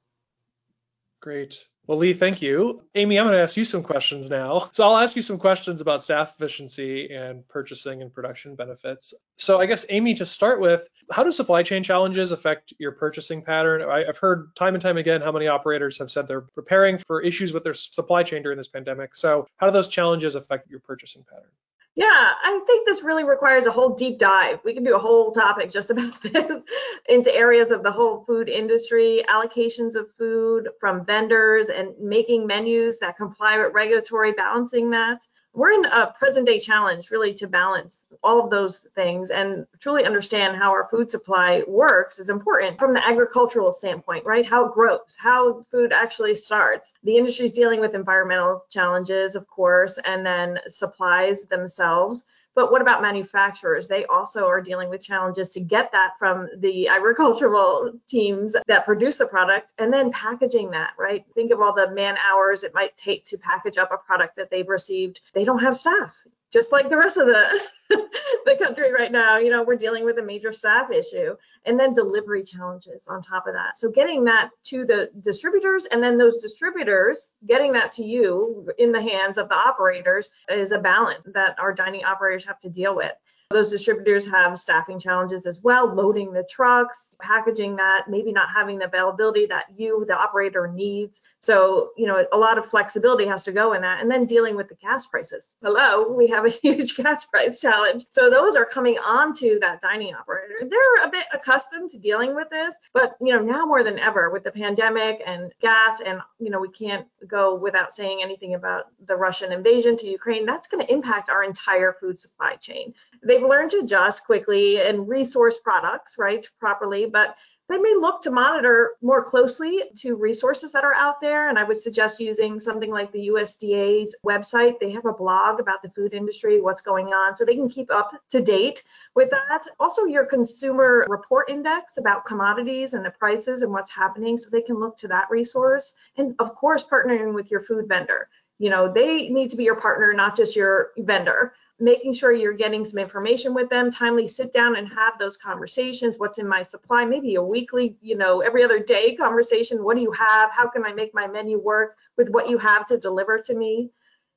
Great. 1.20 1.66
Well, 1.88 1.96
Lee, 1.96 2.12
thank 2.12 2.42
you. 2.42 2.82
Amy, 2.96 3.18
I'm 3.18 3.24
going 3.24 3.34
to 3.34 3.42
ask 3.42 3.56
you 3.56 3.64
some 3.64 3.82
questions 3.82 4.28
now. 4.28 4.68
So 4.72 4.84
I'll 4.84 4.98
ask 4.98 5.16
you 5.16 5.22
some 5.22 5.38
questions 5.38 5.80
about 5.80 6.02
staff 6.02 6.34
efficiency 6.34 7.10
and 7.10 7.48
purchasing 7.48 8.02
and 8.02 8.12
production 8.12 8.54
benefits. 8.54 9.14
So 9.38 9.58
I 9.58 9.64
guess, 9.64 9.86
Amy, 9.88 10.12
to 10.16 10.26
start 10.26 10.60
with, 10.60 10.86
how 11.10 11.24
do 11.24 11.30
supply 11.30 11.62
chain 11.62 11.82
challenges 11.82 12.30
affect 12.30 12.74
your 12.78 12.92
purchasing 12.92 13.40
pattern? 13.40 13.80
I've 13.80 14.18
heard 14.18 14.54
time 14.54 14.74
and 14.74 14.82
time 14.82 14.98
again 14.98 15.22
how 15.22 15.32
many 15.32 15.46
operators 15.48 15.96
have 15.96 16.10
said 16.10 16.28
they're 16.28 16.42
preparing 16.42 16.98
for 16.98 17.22
issues 17.22 17.54
with 17.54 17.64
their 17.64 17.72
supply 17.72 18.22
chain 18.22 18.42
during 18.42 18.58
this 18.58 18.68
pandemic. 18.68 19.14
So 19.14 19.46
how 19.56 19.66
do 19.66 19.72
those 19.72 19.88
challenges 19.88 20.34
affect 20.34 20.68
your 20.68 20.80
purchasing 20.80 21.24
pattern? 21.24 21.52
Yeah, 21.94 22.06
I 22.08 22.60
think 22.64 22.86
this 22.86 23.02
really 23.02 23.24
requires 23.24 23.66
a 23.66 23.72
whole 23.72 23.94
deep 23.94 24.18
dive. 24.20 24.60
We 24.64 24.72
can 24.72 24.84
do 24.84 24.94
a 24.94 25.00
whole 25.00 25.32
topic 25.32 25.70
just 25.70 25.90
about 25.92 26.20
this 26.22 26.64
into 27.08 27.34
areas 27.34 27.72
of 27.72 27.82
the 27.82 27.90
whole 27.90 28.24
food 28.24 28.48
industry, 28.48 29.24
allocations 29.28 29.96
of 29.96 30.06
food 30.16 30.68
from 30.80 31.04
vendors, 31.04 31.68
and 31.70 31.88
making 31.98 32.46
menus 32.46 32.98
that 33.00 33.16
comply 33.16 33.58
with 33.58 33.74
regulatory, 33.74 34.32
balancing 34.32 34.90
that 34.90 35.26
we're 35.54 35.72
in 35.72 35.84
a 35.86 36.14
present 36.18 36.46
day 36.46 36.58
challenge 36.58 37.10
really 37.10 37.34
to 37.34 37.48
balance 37.48 38.02
all 38.22 38.42
of 38.42 38.50
those 38.50 38.78
things 38.94 39.30
and 39.30 39.66
truly 39.80 40.04
understand 40.04 40.56
how 40.56 40.70
our 40.70 40.88
food 40.88 41.10
supply 41.10 41.62
works 41.66 42.18
is 42.18 42.30
important 42.30 42.78
from 42.78 42.94
the 42.94 43.06
agricultural 43.06 43.72
standpoint, 43.72 44.24
right? 44.24 44.46
How 44.46 44.66
it 44.66 44.72
grows, 44.72 45.16
how 45.18 45.62
food 45.70 45.92
actually 45.92 46.34
starts. 46.34 46.94
The 47.02 47.16
industry 47.16 47.46
is 47.46 47.52
dealing 47.52 47.80
with 47.80 47.94
environmental 47.94 48.64
challenges, 48.70 49.34
of 49.34 49.48
course, 49.48 49.98
and 50.04 50.24
then 50.24 50.60
supplies 50.68 51.44
themselves. 51.44 52.24
But 52.58 52.72
what 52.72 52.82
about 52.82 53.02
manufacturers? 53.02 53.86
They 53.86 54.04
also 54.06 54.48
are 54.48 54.60
dealing 54.60 54.90
with 54.90 55.00
challenges 55.00 55.48
to 55.50 55.60
get 55.60 55.92
that 55.92 56.18
from 56.18 56.48
the 56.56 56.88
agricultural 56.88 57.92
teams 58.08 58.56
that 58.66 58.84
produce 58.84 59.18
the 59.18 59.28
product 59.28 59.74
and 59.78 59.92
then 59.92 60.10
packaging 60.10 60.72
that, 60.72 60.90
right? 60.98 61.24
Think 61.36 61.52
of 61.52 61.60
all 61.60 61.72
the 61.72 61.88
man 61.92 62.16
hours 62.18 62.64
it 62.64 62.74
might 62.74 62.96
take 62.96 63.24
to 63.26 63.38
package 63.38 63.78
up 63.78 63.92
a 63.92 63.96
product 63.96 64.34
that 64.34 64.50
they've 64.50 64.68
received. 64.68 65.20
They 65.34 65.44
don't 65.44 65.60
have 65.60 65.76
staff 65.76 66.16
just 66.52 66.72
like 66.72 66.88
the 66.88 66.96
rest 66.96 67.16
of 67.16 67.26
the 67.26 67.60
the 68.44 68.56
country 68.62 68.92
right 68.92 69.12
now 69.12 69.38
you 69.38 69.50
know 69.50 69.62
we're 69.62 69.76
dealing 69.76 70.04
with 70.04 70.18
a 70.18 70.22
major 70.22 70.52
staff 70.52 70.90
issue 70.90 71.34
and 71.64 71.78
then 71.78 71.92
delivery 71.92 72.42
challenges 72.42 73.08
on 73.08 73.20
top 73.20 73.46
of 73.46 73.54
that 73.54 73.78
so 73.78 73.90
getting 73.90 74.24
that 74.24 74.50
to 74.62 74.84
the 74.84 75.10
distributors 75.20 75.86
and 75.86 76.02
then 76.02 76.18
those 76.18 76.36
distributors 76.38 77.32
getting 77.46 77.72
that 77.72 77.92
to 77.92 78.04
you 78.04 78.68
in 78.78 78.92
the 78.92 79.00
hands 79.00 79.38
of 79.38 79.48
the 79.48 79.54
operators 79.54 80.30
is 80.50 80.72
a 80.72 80.78
balance 80.78 81.22
that 81.32 81.58
our 81.58 81.72
dining 81.72 82.04
operators 82.04 82.44
have 82.44 82.60
to 82.60 82.68
deal 82.68 82.94
with 82.94 83.12
those 83.50 83.70
distributors 83.70 84.30
have 84.30 84.58
staffing 84.58 84.98
challenges 84.98 85.46
as 85.46 85.62
well, 85.62 85.94
loading 85.94 86.34
the 86.34 86.46
trucks, 86.50 87.16
packaging 87.18 87.76
that, 87.76 88.04
maybe 88.06 88.30
not 88.30 88.50
having 88.54 88.78
the 88.78 88.84
availability 88.84 89.46
that 89.46 89.68
you, 89.74 90.04
the 90.06 90.14
operator, 90.14 90.68
needs. 90.68 91.22
So, 91.40 91.90
you 91.96 92.06
know, 92.06 92.26
a 92.32 92.36
lot 92.36 92.58
of 92.58 92.66
flexibility 92.66 93.26
has 93.26 93.44
to 93.44 93.52
go 93.52 93.72
in 93.72 93.82
that. 93.82 94.00
And 94.00 94.10
then 94.10 94.26
dealing 94.26 94.56
with 94.56 94.68
the 94.68 94.74
gas 94.76 95.06
prices. 95.06 95.54
Hello, 95.62 96.08
we 96.10 96.26
have 96.28 96.44
a 96.44 96.48
huge 96.62 96.96
gas 96.96 97.24
price 97.24 97.60
challenge. 97.60 98.06
So 98.08 98.28
those 98.28 98.56
are 98.56 98.64
coming 98.64 98.98
onto 98.98 99.60
that 99.60 99.80
dining 99.80 100.14
operator. 100.14 100.54
They're 100.68 101.06
a 101.06 101.10
bit 101.10 101.26
accustomed 101.32 101.90
to 101.90 101.98
dealing 101.98 102.34
with 102.34 102.50
this, 102.50 102.76
but, 102.92 103.16
you 103.20 103.32
know, 103.32 103.40
now 103.40 103.64
more 103.64 103.84
than 103.84 103.98
ever 103.98 104.30
with 104.30 104.42
the 104.42 104.50
pandemic 104.50 105.22
and 105.24 105.52
gas, 105.60 106.00
and, 106.00 106.20
you 106.40 106.50
know, 106.50 106.60
we 106.60 106.70
can't 106.70 107.06
go 107.26 107.54
without 107.54 107.94
saying 107.94 108.20
anything 108.22 108.54
about 108.54 108.86
the 109.06 109.16
Russian 109.16 109.52
invasion 109.52 109.96
to 109.98 110.08
Ukraine. 110.08 110.44
That's 110.44 110.68
going 110.68 110.84
to 110.84 110.92
impact 110.92 111.30
our 111.30 111.44
entire 111.44 111.96
food 112.00 112.18
supply 112.18 112.56
chain. 112.56 112.94
They've 113.22 113.42
learned 113.42 113.70
to 113.72 113.78
adjust 113.78 114.24
quickly 114.24 114.80
and 114.80 115.08
resource 115.08 115.58
products, 115.62 116.16
right, 116.18 116.46
properly, 116.58 117.06
but 117.06 117.36
they 117.68 117.78
may 117.78 117.94
look 117.94 118.22
to 118.22 118.30
monitor 118.30 118.92
more 119.02 119.22
closely 119.22 119.82
to 119.96 120.16
resources 120.16 120.72
that 120.72 120.84
are 120.84 120.94
out 120.94 121.20
there. 121.20 121.50
And 121.50 121.58
I 121.58 121.64
would 121.64 121.76
suggest 121.76 122.18
using 122.18 122.58
something 122.58 122.90
like 122.90 123.12
the 123.12 123.28
USDA's 123.28 124.16
website. 124.24 124.80
They 124.80 124.90
have 124.92 125.04
a 125.04 125.12
blog 125.12 125.60
about 125.60 125.82
the 125.82 125.90
food 125.90 126.14
industry, 126.14 126.60
what's 126.60 126.80
going 126.80 127.08
on, 127.08 127.36
so 127.36 127.44
they 127.44 127.54
can 127.54 127.68
keep 127.68 127.92
up 127.92 128.12
to 128.30 128.40
date 128.40 128.84
with 129.14 129.30
that. 129.30 129.64
Also, 129.78 130.06
your 130.06 130.24
consumer 130.24 131.04
report 131.08 131.50
index 131.50 131.98
about 131.98 132.24
commodities 132.24 132.94
and 132.94 133.04
the 133.04 133.10
prices 133.10 133.60
and 133.62 133.70
what's 133.70 133.90
happening, 133.90 134.38
so 134.38 134.48
they 134.48 134.62
can 134.62 134.80
look 134.80 134.96
to 134.96 135.08
that 135.08 135.28
resource. 135.30 135.94
And 136.16 136.34
of 136.38 136.54
course, 136.54 136.84
partnering 136.84 137.34
with 137.34 137.50
your 137.50 137.60
food 137.60 137.86
vendor. 137.86 138.28
You 138.58 138.70
know, 138.70 138.92
they 138.92 139.28
need 139.28 139.50
to 139.50 139.56
be 139.56 139.64
your 139.64 139.76
partner, 139.76 140.12
not 140.14 140.36
just 140.36 140.56
your 140.56 140.90
vendor 140.96 141.52
making 141.80 142.12
sure 142.12 142.32
you're 142.32 142.52
getting 142.52 142.84
some 142.84 142.98
information 142.98 143.54
with 143.54 143.70
them, 143.70 143.90
timely 143.90 144.26
sit 144.26 144.52
down 144.52 144.76
and 144.76 144.88
have 144.88 145.18
those 145.18 145.36
conversations. 145.36 146.16
What's 146.18 146.38
in 146.38 146.48
my 146.48 146.62
supply? 146.62 147.04
Maybe 147.04 147.36
a 147.36 147.42
weekly, 147.42 147.96
you 148.00 148.16
know, 148.16 148.40
every 148.40 148.64
other 148.64 148.80
day 148.80 149.14
conversation. 149.14 149.84
What 149.84 149.96
do 149.96 150.02
you 150.02 150.12
have? 150.12 150.50
How 150.50 150.68
can 150.68 150.84
I 150.84 150.92
make 150.92 151.14
my 151.14 151.26
menu 151.26 151.58
work 151.58 151.96
with 152.16 152.30
what 152.30 152.48
you 152.48 152.58
have 152.58 152.86
to 152.86 152.98
deliver 152.98 153.38
to 153.38 153.54
me? 153.54 153.90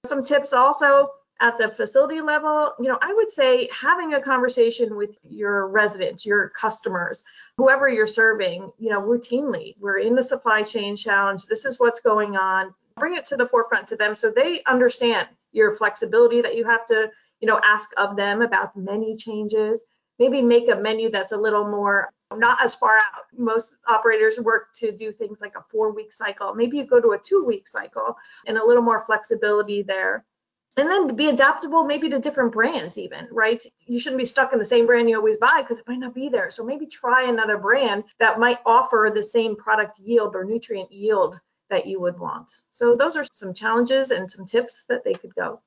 Some 0.06 0.24
tips 0.24 0.54
also 0.54 1.10
at 1.40 1.58
the 1.58 1.70
facility 1.70 2.22
level, 2.22 2.74
you 2.80 2.88
know, 2.88 3.00
I 3.02 3.14
would 3.14 3.32
say 3.32 3.68
having 3.74 4.14
a 4.14 4.22
conversation 4.22 4.96
with 4.96 5.18
your 5.28 5.68
residents, 5.68 6.24
your 6.24 6.50
customers, 6.50 7.24
whoever 7.58 7.90
you're 7.90 8.06
serving, 8.06 8.72
you 8.78 8.92
know, 8.92 9.02
routinely. 9.02 9.76
We're 9.80 9.98
in 9.98 10.14
the 10.14 10.22
supply 10.22 10.62
chain 10.62 10.96
challenge. 10.96 11.48
This 11.48 11.66
is 11.66 11.80
what's 11.80 12.00
going 12.00 12.38
on. 12.38 12.76
Bring 12.98 13.16
it 13.16 13.26
to 13.28 13.38
the 13.38 13.48
forefront 13.48 13.88
to 13.88 13.96
them 13.96 14.16
so 14.16 14.30
they 14.30 14.62
understand 14.66 15.28
your 15.52 15.76
flexibility 15.76 16.42
that 16.42 16.56
you 16.56 16.64
have 16.66 16.86
to 16.88 17.12
you 17.42 17.48
know, 17.48 17.60
ask 17.64 17.92
of 17.98 18.16
them 18.16 18.42
about 18.42 18.76
menu 18.78 19.18
changes. 19.18 19.84
Maybe 20.20 20.42
make 20.42 20.70
a 20.70 20.76
menu 20.76 21.10
that's 21.10 21.32
a 21.32 21.38
little 21.38 21.68
more 21.68 22.12
not 22.38 22.64
as 22.64 22.76
far 22.76 22.96
out. 22.96 23.26
Most 23.38 23.76
operators 23.88 24.40
work 24.40 24.74
to 24.76 24.92
do 24.92 25.12
things 25.12 25.42
like 25.42 25.56
a 25.58 25.64
four 25.70 25.92
week 25.92 26.14
cycle. 26.14 26.54
Maybe 26.54 26.78
you 26.78 26.86
go 26.86 27.02
to 27.02 27.12
a 27.12 27.20
two 27.20 27.44
week 27.46 27.68
cycle 27.68 28.16
and 28.48 28.58
a 28.58 28.66
little 28.66 28.84
more 28.84 29.04
flexibility 29.04 29.82
there. 29.82 30.24
And 30.78 30.90
then 30.90 31.16
be 31.16 31.28
adaptable 31.28 31.84
maybe 31.84 32.08
to 32.10 32.20
different 32.20 32.54
brands, 32.54 32.98
even, 32.98 33.28
right? 33.30 33.62
You 33.86 34.00
shouldn't 34.00 34.20
be 34.20 34.26
stuck 34.26 34.54
in 34.54 34.60
the 34.60 34.64
same 34.64 34.86
brand 34.86 35.10
you 35.10 35.18
always 35.18 35.38
buy 35.38 35.62
because 35.62 35.80
it 35.80 35.88
might 35.88 36.00
not 36.00 36.16
be 36.16 36.30
there. 36.30 36.50
So 36.50 36.64
maybe 36.64 36.86
try 36.86 37.24
another 37.24 37.58
brand 37.58 38.06
that 38.20 38.40
might 38.40 38.60
offer 38.66 39.12
the 39.14 39.24
same 39.24 39.58
product 39.58 40.00
yield 40.00 40.34
or 40.34 40.46
nutrient 40.46 40.90
yield 40.90 41.38
that 41.70 41.88
you 41.88 42.00
would 42.00 42.18
want. 42.18 42.54
So 42.70 42.96
those 42.96 43.18
are 43.18 43.26
some 43.34 43.54
challenges 43.54 44.12
and 44.12 44.32
some 44.32 44.46
tips 44.46 44.86
that 44.88 45.04
they 45.04 45.14
could 45.14 45.36
go. 45.36 45.62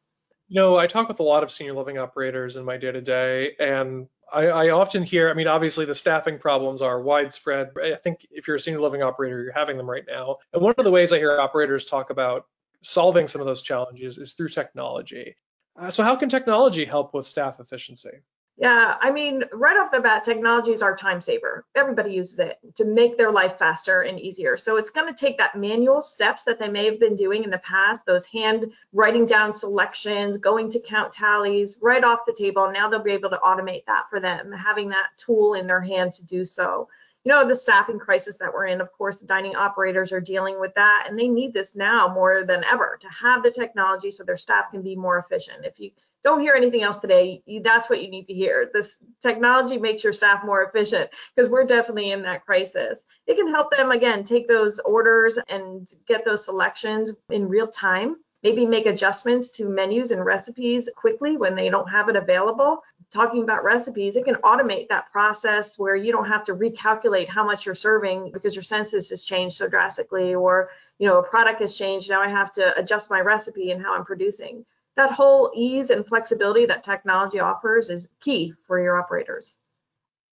You 0.48 0.60
know, 0.60 0.76
I 0.76 0.86
talk 0.86 1.08
with 1.08 1.20
a 1.20 1.24
lot 1.24 1.42
of 1.42 1.50
senior 1.50 1.74
living 1.74 1.98
operators 1.98 2.56
in 2.56 2.64
my 2.64 2.76
day 2.76 2.92
to 2.92 3.00
day, 3.00 3.52
and 3.58 4.06
I, 4.32 4.46
I, 4.46 4.68
often 4.70 5.02
hear, 5.02 5.30
I 5.30 5.34
mean, 5.34 5.46
obviously 5.46 5.84
the 5.84 5.94
staffing 5.94 6.38
problems 6.38 6.82
are 6.82 7.00
widespread. 7.00 7.70
I 7.82 7.94
think 7.96 8.26
if 8.30 8.46
you're 8.46 8.56
a 8.56 8.60
senior 8.60 8.80
living 8.80 9.02
operator, 9.02 9.42
you're 9.42 9.52
having 9.52 9.76
them 9.76 9.88
right 9.88 10.04
now. 10.06 10.38
And 10.52 10.62
one 10.62 10.74
of 10.76 10.84
the 10.84 10.90
ways 10.90 11.12
I 11.12 11.18
hear 11.18 11.40
operators 11.40 11.86
talk 11.86 12.10
about 12.10 12.46
solving 12.82 13.28
some 13.28 13.40
of 13.40 13.46
those 13.46 13.62
challenges 13.62 14.18
is 14.18 14.34
through 14.34 14.48
technology. 14.48 15.36
Uh, 15.76 15.90
so, 15.90 16.02
how 16.02 16.16
can 16.16 16.28
technology 16.28 16.84
help 16.84 17.14
with 17.14 17.26
staff 17.26 17.60
efficiency? 17.60 18.20
Yeah, 18.56 18.94
I 19.00 19.10
mean, 19.10 19.42
right 19.52 19.76
off 19.76 19.90
the 19.90 20.00
bat, 20.00 20.22
technology 20.22 20.70
is 20.70 20.80
our 20.80 20.96
time 20.96 21.20
saver. 21.20 21.64
Everybody 21.74 22.12
uses 22.12 22.38
it 22.38 22.60
to 22.76 22.84
make 22.84 23.18
their 23.18 23.32
life 23.32 23.58
faster 23.58 24.02
and 24.02 24.20
easier. 24.20 24.56
So 24.56 24.76
it's 24.76 24.90
going 24.90 25.12
to 25.12 25.18
take 25.18 25.38
that 25.38 25.56
manual 25.56 26.00
steps 26.00 26.44
that 26.44 26.60
they 26.60 26.68
may 26.68 26.84
have 26.84 27.00
been 27.00 27.16
doing 27.16 27.42
in 27.42 27.50
the 27.50 27.58
past, 27.58 28.06
those 28.06 28.26
hand 28.26 28.70
writing 28.92 29.26
down 29.26 29.54
selections, 29.54 30.36
going 30.36 30.70
to 30.70 30.78
count 30.78 31.12
tallies 31.12 31.78
right 31.80 32.04
off 32.04 32.26
the 32.26 32.32
table. 32.32 32.70
Now 32.70 32.88
they'll 32.88 33.02
be 33.02 33.10
able 33.10 33.30
to 33.30 33.40
automate 33.44 33.86
that 33.86 34.04
for 34.08 34.20
them, 34.20 34.52
having 34.52 34.88
that 34.90 35.08
tool 35.16 35.54
in 35.54 35.66
their 35.66 35.80
hand 35.80 36.12
to 36.12 36.24
do 36.24 36.44
so. 36.44 36.88
You 37.24 37.32
know, 37.32 37.46
the 37.46 37.56
staffing 37.56 37.98
crisis 37.98 38.36
that 38.38 38.52
we're 38.52 38.66
in, 38.66 38.82
of 38.82 38.92
course, 38.92 39.20
the 39.20 39.26
dining 39.26 39.56
operators 39.56 40.12
are 40.12 40.20
dealing 40.20 40.60
with 40.60 40.74
that, 40.74 41.06
and 41.08 41.18
they 41.18 41.28
need 41.28 41.54
this 41.54 41.74
now 41.74 42.12
more 42.12 42.44
than 42.44 42.64
ever 42.64 42.98
to 43.00 43.08
have 43.08 43.42
the 43.42 43.50
technology 43.50 44.10
so 44.10 44.24
their 44.24 44.36
staff 44.36 44.70
can 44.70 44.82
be 44.82 44.94
more 44.94 45.16
efficient. 45.16 45.64
If 45.64 45.80
you 45.80 45.90
don't 46.22 46.40
hear 46.40 46.54
anything 46.54 46.82
else 46.82 46.98
today, 46.98 47.42
you, 47.46 47.62
that's 47.62 47.88
what 47.88 48.02
you 48.02 48.10
need 48.10 48.26
to 48.26 48.34
hear. 48.34 48.70
This 48.72 48.98
technology 49.22 49.78
makes 49.78 50.04
your 50.04 50.12
staff 50.12 50.44
more 50.44 50.64
efficient 50.64 51.10
because 51.34 51.50
we're 51.50 51.64
definitely 51.64 52.12
in 52.12 52.22
that 52.22 52.44
crisis. 52.44 53.04
It 53.26 53.36
can 53.36 53.48
help 53.48 53.70
them, 53.70 53.90
again, 53.90 54.24
take 54.24 54.48
those 54.48 54.78
orders 54.80 55.38
and 55.48 55.86
get 56.06 56.24
those 56.24 56.44
selections 56.44 57.12
in 57.30 57.48
real 57.48 57.68
time. 57.68 58.16
Maybe 58.42 58.66
make 58.66 58.84
adjustments 58.84 59.48
to 59.52 59.68
menus 59.68 60.10
and 60.10 60.22
recipes 60.22 60.90
quickly 60.94 61.38
when 61.38 61.54
they 61.54 61.70
don't 61.70 61.90
have 61.90 62.10
it 62.10 62.16
available. 62.16 62.82
Talking 63.14 63.44
about 63.44 63.62
recipes, 63.62 64.16
it 64.16 64.24
can 64.24 64.34
automate 64.36 64.88
that 64.88 65.08
process 65.12 65.78
where 65.78 65.94
you 65.94 66.10
don't 66.10 66.26
have 66.26 66.44
to 66.46 66.54
recalculate 66.54 67.28
how 67.28 67.44
much 67.44 67.64
you're 67.64 67.74
serving 67.76 68.32
because 68.32 68.56
your 68.56 68.64
census 68.64 69.08
has 69.10 69.22
changed 69.22 69.54
so 69.56 69.68
drastically, 69.68 70.34
or 70.34 70.70
you 70.98 71.06
know 71.06 71.20
a 71.20 71.22
product 71.22 71.60
has 71.60 71.74
changed. 71.74 72.10
Now 72.10 72.20
I 72.20 72.28
have 72.28 72.50
to 72.54 72.76
adjust 72.76 73.10
my 73.10 73.20
recipe 73.20 73.70
and 73.70 73.80
how 73.80 73.94
I'm 73.94 74.04
producing 74.04 74.66
that 74.96 75.12
whole 75.12 75.52
ease 75.54 75.90
and 75.90 76.04
flexibility 76.04 76.66
that 76.66 76.82
technology 76.82 77.38
offers 77.38 77.88
is 77.88 78.08
key 78.20 78.52
for 78.66 78.82
your 78.82 78.98
operators. 78.98 79.58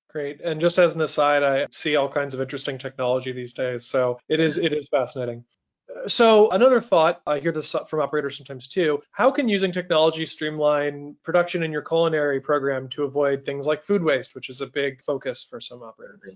Great. 0.09 0.41
And 0.41 0.59
just 0.59 0.79
as 0.79 0.95
an 0.95 1.01
aside, 1.01 1.43
I 1.43 1.67
see 1.71 1.95
all 1.95 2.09
kinds 2.09 2.33
of 2.33 2.41
interesting 2.41 2.79
technology 2.79 3.31
these 3.31 3.53
days. 3.53 3.85
So 3.85 4.19
it 4.27 4.39
is 4.39 4.57
it 4.57 4.73
is 4.73 4.87
fascinating. 4.89 5.45
So 6.07 6.49
another 6.51 6.81
thought, 6.81 7.21
I 7.27 7.39
hear 7.39 7.51
this 7.51 7.75
from 7.87 7.99
operators 7.99 8.37
sometimes 8.37 8.67
too. 8.67 9.01
How 9.11 9.31
can 9.31 9.47
using 9.49 9.71
technology 9.71 10.25
streamline 10.25 11.15
production 11.23 11.63
in 11.63 11.71
your 11.71 11.81
culinary 11.81 12.39
program 12.39 12.87
to 12.89 13.03
avoid 13.03 13.45
things 13.45 13.67
like 13.67 13.81
food 13.81 14.03
waste, 14.03 14.35
which 14.35 14.49
is 14.49 14.61
a 14.61 14.67
big 14.67 15.01
focus 15.01 15.43
for 15.43 15.59
some 15.59 15.81
operators? 15.83 16.35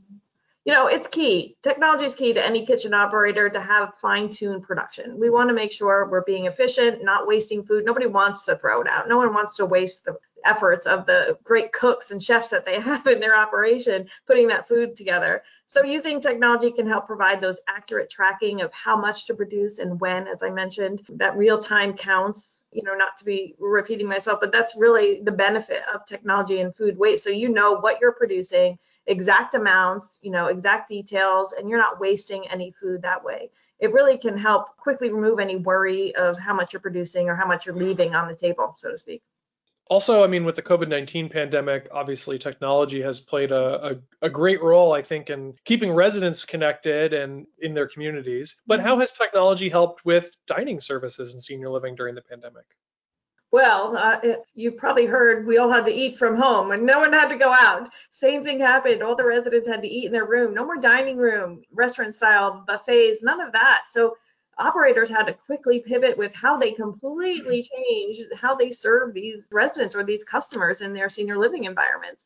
you 0.66 0.74
know, 0.74 0.88
it's 0.88 1.08
key. 1.08 1.56
Technology 1.62 2.06
is 2.06 2.16
key 2.16 2.34
to 2.34 2.44
any 2.44 2.66
kitchen 2.66 2.92
operator 2.92 3.50
to 3.50 3.62
have 3.62 3.94
fine-tuned 3.96 4.64
production. 4.64 5.20
We 5.20 5.30
want 5.30 5.48
to 5.50 5.54
make 5.54 5.72
sure 5.72 6.08
we're 6.10 6.24
being 6.24 6.48
efficient, 6.48 7.04
not 7.04 7.28
wasting 7.28 7.64
food. 7.64 7.86
Nobody 7.86 8.08
wants 8.08 8.46
to 8.46 8.56
throw 8.56 8.82
it 8.82 8.88
out. 8.88 9.08
No 9.08 9.18
one 9.18 9.32
wants 9.32 9.56
to 9.58 9.66
waste 9.66 10.06
the 10.06 10.18
efforts 10.44 10.88
of 10.88 11.06
the 11.06 11.38
great 11.44 11.72
cooks 11.72 12.10
and 12.10 12.22
chefs 12.22 12.50
that 12.50 12.66
they 12.66 12.80
have 12.80 13.06
in 13.06 13.20
their 13.20 13.36
operation 13.36 14.10
putting 14.26 14.48
that 14.48 14.68
food 14.68 14.96
together. 14.96 15.44
So 15.68 15.84
using 15.84 16.22
technology 16.22 16.72
can 16.72 16.86
help 16.86 17.08
provide 17.08 17.42
those 17.42 17.60
accurate 17.68 18.10
tracking 18.10 18.62
of 18.62 18.72
how 18.72 18.96
much 18.96 19.26
to 19.26 19.34
produce 19.34 19.80
and 19.80 20.00
when, 20.00 20.28
as 20.28 20.44
I 20.44 20.52
mentioned, 20.52 21.02
that 21.10 21.36
real 21.36 21.58
time 21.58 21.94
counts, 21.94 22.62
you 22.72 22.84
know, 22.84 22.94
not 22.94 23.18
to 23.18 23.26
be 23.26 23.56
repeating 23.60 24.08
myself, 24.08 24.40
but 24.40 24.52
that's 24.52 24.76
really 24.76 25.22
the 25.24 25.32
benefit 25.32 25.82
of 25.92 26.06
technology 26.06 26.60
and 26.60 26.76
food 26.76 26.98
waste. 26.98 27.24
So 27.24 27.32
you 27.32 27.50
know 27.50 27.74
what 27.74 28.00
you're 28.00 28.12
producing 28.12 28.78
exact 29.08 29.56
amounts, 29.56 30.20
you 30.22 30.32
know, 30.32 30.48
exact 30.48 30.88
details, 30.88 31.54
and 31.54 31.68
you're 31.68 31.80
not 31.80 32.00
wasting 32.00 32.48
any 32.48 32.72
food 32.72 33.02
that 33.02 33.24
way. 33.24 33.50
It 33.80 33.92
really 33.92 34.18
can 34.18 34.38
help 34.38 34.78
quickly 34.78 35.12
remove 35.12 35.40
any 35.40 35.58
worry 35.58 36.16
of 36.16 36.38
how 36.38 36.54
much 36.54 36.74
you're 36.74 36.80
producing 36.80 37.28
or 37.28 37.36
how 37.36 37.48
much 37.48 37.66
you're 37.66 37.76
leaving 37.76 38.16
on 38.16 38.28
the 38.28 38.36
table, 38.36 38.76
so 38.78 38.92
to 38.92 38.98
speak. 38.98 39.24
Also, 39.88 40.24
I 40.24 40.28
mean, 40.28 40.46
with 40.46 40.56
the 40.56 40.64
COVID 40.64 40.88
19 40.88 41.30
pandemic, 41.30 41.88
obviously 41.92 42.40
technology 42.40 43.02
has 43.02 43.20
played 43.20 43.52
a, 43.52 43.92
a, 43.92 44.26
a, 44.26 44.30
great 44.30 44.62
role, 44.64 44.94
I 44.94 45.04
think, 45.04 45.30
in 45.30 45.54
keeping 45.64 45.92
residents 45.92 46.44
connected 46.44 47.14
and 47.14 47.46
in 47.60 47.76
their 47.76 47.88
communities. 47.88 48.56
But 48.66 48.80
how 48.80 49.00
has 49.00 49.12
technology 49.12 49.70
helped 49.70 50.04
with 50.04 50.36
dining 50.48 50.80
services 50.80 51.36
in 51.36 51.40
senior 51.40 51.70
living 51.70 51.94
during 51.94 52.16
the 52.16 52.24
pandemic? 52.24 52.66
Well, 53.52 53.96
uh, 53.96 54.18
you 54.54 54.72
probably 54.72 55.06
heard 55.06 55.46
we 55.46 55.60
all 55.60 55.72
had 55.72 55.86
to 55.86 55.94
eat 55.94 56.18
from 56.18 56.36
home 56.36 56.72
and 56.72 56.84
no 56.84 57.00
one 57.00 57.14
had 57.14 57.30
to 57.30 57.38
go 57.38 57.54
out. 57.58 57.90
Same 58.10 58.44
thing 58.44 58.60
happened. 58.60 59.02
All 59.02 59.16
the 59.16 59.24
residents 59.24 59.70
had 59.70 59.84
to 59.84 59.88
eat 59.88 60.08
in 60.08 60.12
their 60.12 60.26
room. 60.26 60.54
No 60.54 60.66
more 60.66 60.76
dining 60.78 61.16
room, 61.16 61.62
restaurant 61.72 62.16
style 62.16 62.64
buffets, 62.68 63.24
none 63.24 63.40
of 63.40 63.54
that. 63.54 63.84
So 63.88 64.18
operators 64.58 65.10
had 65.10 65.28
to 65.28 65.34
quickly 65.34 65.82
pivot 65.82 66.18
with 66.18 66.34
how 66.34 66.58
they 66.58 66.72
completely 66.72 67.64
changed 67.64 68.24
how 68.36 68.56
they 68.56 68.72
serve 68.72 69.14
these 69.14 69.48
residents 69.52 69.96
or 69.96 70.04
these 70.04 70.24
customers 70.24 70.82
in 70.82 70.94
their 70.94 71.10
senior 71.10 71.38
living 71.38 71.66
environments. 71.66 72.26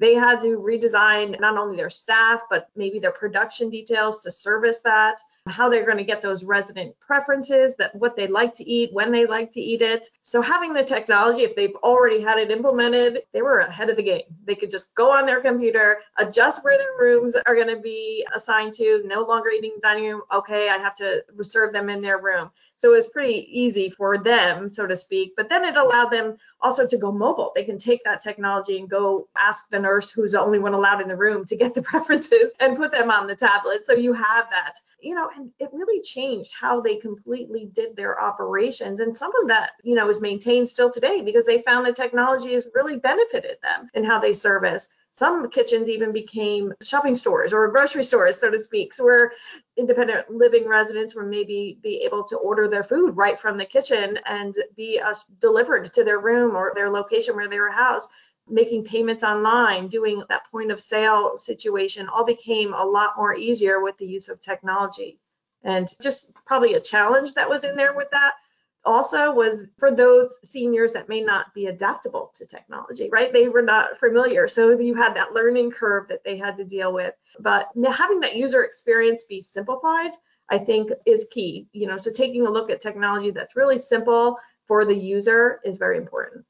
They 0.00 0.14
had 0.14 0.40
to 0.40 0.58
redesign 0.58 1.38
not 1.40 1.58
only 1.58 1.76
their 1.76 1.90
staff, 1.90 2.40
but 2.48 2.68
maybe 2.74 2.98
their 2.98 3.12
production 3.12 3.68
details 3.68 4.22
to 4.22 4.32
service 4.32 4.80
that 4.80 5.20
how 5.46 5.68
they're 5.68 5.84
going 5.84 5.98
to 5.98 6.04
get 6.04 6.22
those 6.22 6.42
resident 6.42 6.98
preferences, 7.00 7.76
that 7.76 7.94
what 7.94 8.16
they 8.16 8.26
like 8.26 8.54
to 8.54 8.68
eat, 8.68 8.92
when 8.92 9.12
they 9.12 9.26
like 9.26 9.52
to 9.52 9.60
eat 9.60 9.82
it. 9.82 10.08
So 10.22 10.40
having 10.40 10.72
the 10.72 10.82
technology, 10.82 11.42
if 11.42 11.54
they've 11.54 11.74
already 11.82 12.20
had 12.20 12.38
it 12.38 12.50
implemented, 12.50 13.22
they 13.32 13.42
were 13.42 13.58
ahead 13.58 13.90
of 13.90 13.96
the 13.96 14.02
game. 14.02 14.22
They 14.44 14.54
could 14.54 14.70
just 14.70 14.94
go 14.94 15.12
on 15.12 15.26
their 15.26 15.40
computer, 15.40 15.98
adjust 16.16 16.64
where 16.64 16.78
their 16.78 16.96
rooms 16.98 17.36
are 17.36 17.54
going 17.54 17.74
to 17.74 17.80
be 17.80 18.26
assigned 18.34 18.72
to, 18.74 19.02
no 19.04 19.22
longer 19.22 19.50
eating 19.50 19.76
dining 19.82 20.04
room. 20.04 20.22
Okay, 20.32 20.70
I 20.70 20.78
have 20.78 20.94
to 20.96 21.22
reserve 21.34 21.74
them 21.74 21.90
in 21.90 22.00
their 22.00 22.18
room. 22.18 22.50
So 22.80 22.94
it 22.94 22.96
was 22.96 23.08
pretty 23.08 23.46
easy 23.50 23.90
for 23.90 24.16
them, 24.16 24.70
so 24.70 24.86
to 24.86 24.96
speak. 24.96 25.34
But 25.36 25.50
then 25.50 25.64
it 25.64 25.76
allowed 25.76 26.08
them 26.08 26.38
also 26.62 26.86
to 26.86 26.96
go 26.96 27.12
mobile. 27.12 27.52
They 27.54 27.62
can 27.62 27.76
take 27.76 28.02
that 28.04 28.22
technology 28.22 28.78
and 28.78 28.88
go 28.88 29.28
ask 29.36 29.68
the 29.68 29.78
nurse 29.78 30.10
who's 30.10 30.32
the 30.32 30.40
only 30.40 30.58
one 30.58 30.72
allowed 30.72 31.02
in 31.02 31.08
the 31.08 31.16
room 31.16 31.44
to 31.44 31.56
get 31.56 31.74
the 31.74 31.82
preferences 31.90 32.54
and 32.58 32.78
put 32.78 32.90
them 32.90 33.10
on 33.10 33.26
the 33.26 33.36
tablet. 33.36 33.84
So 33.84 33.92
you 33.92 34.14
have 34.14 34.48
that, 34.48 34.76
you 34.98 35.14
know, 35.14 35.28
and 35.36 35.50
it 35.58 35.68
really 35.74 36.00
changed 36.00 36.54
how 36.58 36.80
they 36.80 36.96
completely 36.96 37.66
did 37.66 37.96
their 37.96 38.18
operations. 38.18 39.00
And 39.00 39.14
some 39.14 39.32
of 39.42 39.48
that, 39.48 39.72
you 39.82 39.94
know, 39.94 40.08
is 40.08 40.22
maintained 40.22 40.66
still 40.66 40.90
today 40.90 41.20
because 41.20 41.44
they 41.44 41.60
found 41.60 41.84
the 41.84 41.92
technology 41.92 42.54
has 42.54 42.66
really 42.74 42.96
benefited 42.96 43.58
them 43.62 43.90
in 43.92 44.04
how 44.04 44.18
they 44.18 44.32
service. 44.32 44.88
Some 45.12 45.50
kitchens 45.50 45.88
even 45.88 46.12
became 46.12 46.72
shopping 46.82 47.16
stores 47.16 47.52
or 47.52 47.66
grocery 47.68 48.04
stores, 48.04 48.38
so 48.38 48.50
to 48.50 48.58
speak, 48.58 48.94
so 48.94 49.04
where 49.04 49.32
independent 49.76 50.30
living 50.30 50.68
residents 50.68 51.14
would 51.14 51.26
maybe 51.26 51.78
be 51.82 52.02
able 52.04 52.24
to 52.24 52.36
order 52.36 52.68
their 52.68 52.84
food 52.84 53.16
right 53.16 53.38
from 53.38 53.58
the 53.58 53.64
kitchen 53.64 54.18
and 54.24 54.54
be 54.76 55.00
uh, 55.00 55.14
delivered 55.40 55.92
to 55.94 56.04
their 56.04 56.20
room 56.20 56.54
or 56.54 56.72
their 56.74 56.90
location 56.90 57.34
where 57.34 57.48
they 57.48 57.58
were 57.58 57.70
housed 57.70 58.08
making 58.50 58.84
payments 58.84 59.22
online, 59.22 59.88
doing 59.88 60.22
that 60.28 60.50
point 60.50 60.70
of 60.70 60.80
sale 60.80 61.36
situation 61.36 62.08
all 62.08 62.24
became 62.24 62.74
a 62.74 62.84
lot 62.84 63.16
more 63.16 63.34
easier 63.34 63.80
with 63.80 63.96
the 63.96 64.06
use 64.06 64.28
of 64.28 64.40
technology. 64.40 65.18
And 65.62 65.88
just 66.02 66.32
probably 66.46 66.74
a 66.74 66.80
challenge 66.80 67.34
that 67.34 67.48
was 67.48 67.64
in 67.64 67.76
there 67.76 67.94
with 67.94 68.10
that 68.10 68.34
also 68.84 69.32
was 69.32 69.66
for 69.78 69.90
those 69.90 70.38
seniors 70.42 70.92
that 70.92 71.08
may 71.08 71.20
not 71.20 71.52
be 71.54 71.66
adaptable 71.66 72.32
to 72.34 72.46
technology, 72.46 73.08
right? 73.12 73.32
They 73.32 73.48
were 73.48 73.62
not 73.62 73.98
familiar. 73.98 74.48
So 74.48 74.78
you 74.78 74.94
had 74.94 75.14
that 75.14 75.32
learning 75.32 75.70
curve 75.70 76.08
that 76.08 76.24
they 76.24 76.36
had 76.36 76.56
to 76.58 76.64
deal 76.64 76.92
with. 76.92 77.14
But 77.38 77.68
having 77.92 78.20
that 78.20 78.36
user 78.36 78.64
experience 78.64 79.24
be 79.24 79.40
simplified, 79.40 80.12
I 80.48 80.58
think 80.58 80.90
is 81.06 81.26
key. 81.30 81.68
You 81.72 81.86
know, 81.86 81.98
so 81.98 82.10
taking 82.10 82.46
a 82.46 82.50
look 82.50 82.70
at 82.70 82.80
technology 82.80 83.30
that's 83.30 83.56
really 83.56 83.78
simple 83.78 84.38
for 84.66 84.84
the 84.84 84.96
user 84.96 85.60
is 85.64 85.76
very 85.76 85.98
important. 85.98 86.44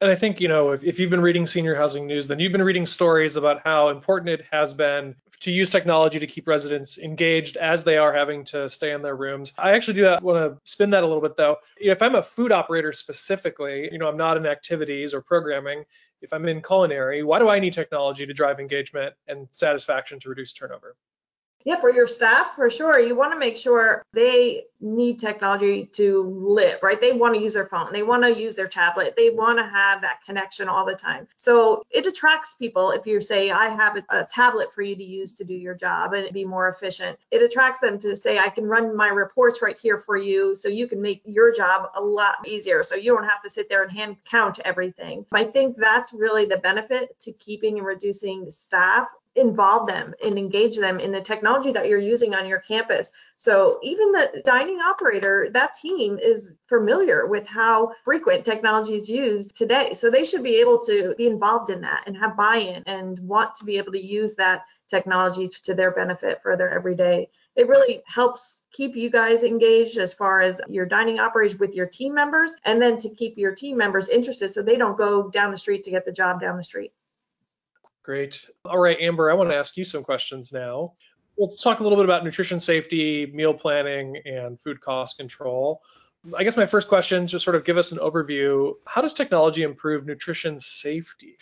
And 0.00 0.10
I 0.10 0.14
think, 0.14 0.40
you 0.40 0.48
know, 0.48 0.72
if, 0.72 0.84
if 0.84 0.98
you've 0.98 1.10
been 1.10 1.22
reading 1.22 1.46
senior 1.46 1.74
housing 1.74 2.06
news, 2.06 2.26
then 2.26 2.38
you've 2.38 2.52
been 2.52 2.62
reading 2.62 2.84
stories 2.84 3.36
about 3.36 3.62
how 3.64 3.88
important 3.88 4.28
it 4.28 4.44
has 4.50 4.74
been 4.74 5.14
to 5.40 5.50
use 5.50 5.70
technology 5.70 6.18
to 6.18 6.26
keep 6.26 6.46
residents 6.46 6.98
engaged 6.98 7.56
as 7.56 7.84
they 7.84 7.96
are 7.96 8.12
having 8.12 8.44
to 8.44 8.68
stay 8.68 8.92
in 8.92 9.02
their 9.02 9.16
rooms. 9.16 9.52
I 9.58 9.72
actually 9.72 9.94
do 9.94 10.16
want 10.22 10.38
to 10.38 10.60
spin 10.70 10.90
that 10.90 11.02
a 11.02 11.06
little 11.06 11.22
bit 11.22 11.36
though. 11.36 11.56
If 11.76 12.02
I'm 12.02 12.14
a 12.14 12.22
food 12.22 12.52
operator 12.52 12.92
specifically, 12.92 13.88
you 13.92 13.98
know, 13.98 14.08
I'm 14.08 14.16
not 14.16 14.36
in 14.36 14.46
activities 14.46 15.14
or 15.14 15.22
programming. 15.22 15.84
If 16.22 16.32
I'm 16.32 16.48
in 16.48 16.62
culinary, 16.62 17.22
why 17.22 17.38
do 17.38 17.48
I 17.48 17.58
need 17.58 17.72
technology 17.72 18.24
to 18.24 18.32
drive 18.32 18.58
engagement 18.58 19.14
and 19.28 19.46
satisfaction 19.50 20.18
to 20.20 20.28
reduce 20.28 20.52
turnover? 20.52 20.96
Yeah, 21.64 21.76
for 21.76 21.90
your 21.90 22.06
staff, 22.06 22.54
for 22.56 22.68
sure. 22.68 23.00
You 23.00 23.16
want 23.16 23.32
to 23.32 23.38
make 23.38 23.56
sure 23.56 24.04
they 24.12 24.64
need 24.80 25.18
technology 25.18 25.86
to 25.94 26.22
live, 26.22 26.78
right? 26.82 27.00
They 27.00 27.12
want 27.12 27.34
to 27.34 27.40
use 27.40 27.54
their 27.54 27.66
phone, 27.66 27.90
they 27.90 28.02
want 28.02 28.22
to 28.22 28.38
use 28.38 28.54
their 28.54 28.68
tablet, 28.68 29.14
they 29.16 29.30
want 29.30 29.58
to 29.58 29.64
have 29.64 30.02
that 30.02 30.20
connection 30.26 30.68
all 30.68 30.84
the 30.84 30.94
time. 30.94 31.26
So 31.36 31.82
it 31.90 32.06
attracts 32.06 32.52
people 32.54 32.90
if 32.90 33.06
you 33.06 33.18
say, 33.22 33.50
I 33.50 33.68
have 33.70 33.96
a, 33.96 34.04
a 34.10 34.24
tablet 34.26 34.74
for 34.74 34.82
you 34.82 34.94
to 34.94 35.02
use 35.02 35.36
to 35.36 35.44
do 35.44 35.54
your 35.54 35.74
job 35.74 36.12
and 36.12 36.30
be 36.34 36.44
more 36.44 36.68
efficient. 36.68 37.18
It 37.30 37.40
attracts 37.40 37.80
them 37.80 37.98
to 38.00 38.14
say, 38.14 38.38
I 38.38 38.50
can 38.50 38.66
run 38.66 38.94
my 38.94 39.08
reports 39.08 39.62
right 39.62 39.78
here 39.78 39.96
for 39.96 40.18
you 40.18 40.54
so 40.54 40.68
you 40.68 40.86
can 40.86 41.00
make 41.00 41.22
your 41.24 41.50
job 41.50 41.90
a 41.94 42.00
lot 42.00 42.46
easier. 42.46 42.82
So 42.82 42.94
you 42.94 43.14
don't 43.14 43.24
have 43.24 43.40
to 43.40 43.48
sit 43.48 43.70
there 43.70 43.82
and 43.82 43.90
hand 43.90 44.16
count 44.26 44.60
everything. 44.66 45.24
I 45.32 45.44
think 45.44 45.76
that's 45.76 46.12
really 46.12 46.44
the 46.44 46.58
benefit 46.58 47.18
to 47.20 47.32
keeping 47.32 47.78
and 47.78 47.86
reducing 47.86 48.50
staff 48.50 49.08
involve 49.36 49.88
them 49.88 50.14
and 50.24 50.38
engage 50.38 50.76
them 50.76 51.00
in 51.00 51.10
the 51.10 51.20
technology 51.20 51.72
that 51.72 51.88
you're 51.88 51.98
using 51.98 52.34
on 52.34 52.46
your 52.46 52.60
campus. 52.60 53.10
So 53.36 53.78
even 53.82 54.12
the 54.12 54.42
dining 54.44 54.80
operator, 54.80 55.48
that 55.52 55.74
team 55.74 56.18
is 56.18 56.54
familiar 56.68 57.26
with 57.26 57.46
how 57.46 57.92
frequent 58.04 58.44
technology 58.44 58.94
is 58.94 59.08
used 59.08 59.56
today. 59.56 59.92
So 59.94 60.10
they 60.10 60.24
should 60.24 60.42
be 60.42 60.56
able 60.56 60.78
to 60.80 61.14
be 61.16 61.26
involved 61.26 61.70
in 61.70 61.80
that 61.80 62.04
and 62.06 62.16
have 62.16 62.36
buy-in 62.36 62.82
and 62.86 63.18
want 63.18 63.54
to 63.56 63.64
be 63.64 63.76
able 63.78 63.92
to 63.92 64.04
use 64.04 64.36
that 64.36 64.62
technology 64.88 65.48
to 65.48 65.74
their 65.74 65.90
benefit 65.90 66.40
for 66.42 66.56
their 66.56 66.70
everyday. 66.70 67.28
It 67.56 67.68
really 67.68 68.02
helps 68.06 68.60
keep 68.72 68.96
you 68.96 69.10
guys 69.10 69.44
engaged 69.44 69.96
as 69.98 70.12
far 70.12 70.40
as 70.40 70.60
your 70.68 70.86
dining 70.86 71.20
operations 71.20 71.60
with 71.60 71.74
your 71.74 71.86
team 71.86 72.12
members 72.14 72.54
and 72.64 72.82
then 72.82 72.98
to 72.98 73.08
keep 73.08 73.38
your 73.38 73.54
team 73.54 73.76
members 73.76 74.08
interested 74.08 74.50
so 74.50 74.62
they 74.62 74.76
don't 74.76 74.98
go 74.98 75.30
down 75.30 75.50
the 75.50 75.56
street 75.56 75.84
to 75.84 75.90
get 75.90 76.04
the 76.04 76.12
job 76.12 76.40
down 76.40 76.56
the 76.56 76.64
street. 76.64 76.92
Great. 78.04 78.46
All 78.66 78.78
right, 78.78 78.98
Amber, 79.00 79.30
I 79.30 79.34
want 79.34 79.50
to 79.50 79.56
ask 79.56 79.78
you 79.78 79.84
some 79.84 80.04
questions 80.04 80.52
now. 80.52 80.92
We'll 81.38 81.48
talk 81.48 81.80
a 81.80 81.82
little 81.82 81.96
bit 81.96 82.04
about 82.04 82.22
nutrition 82.22 82.60
safety, 82.60 83.26
meal 83.26 83.54
planning, 83.54 84.18
and 84.26 84.60
food 84.60 84.80
cost 84.80 85.16
control. 85.16 85.82
I 86.36 86.44
guess 86.44 86.56
my 86.56 86.66
first 86.66 86.88
question, 86.88 87.26
just 87.26 87.44
sort 87.44 87.56
of 87.56 87.64
give 87.64 87.78
us 87.78 87.92
an 87.92 87.98
overview. 87.98 88.74
How 88.86 89.00
does 89.00 89.14
technology 89.14 89.62
improve 89.62 90.06
nutrition 90.06 90.58
safety? 90.58 91.38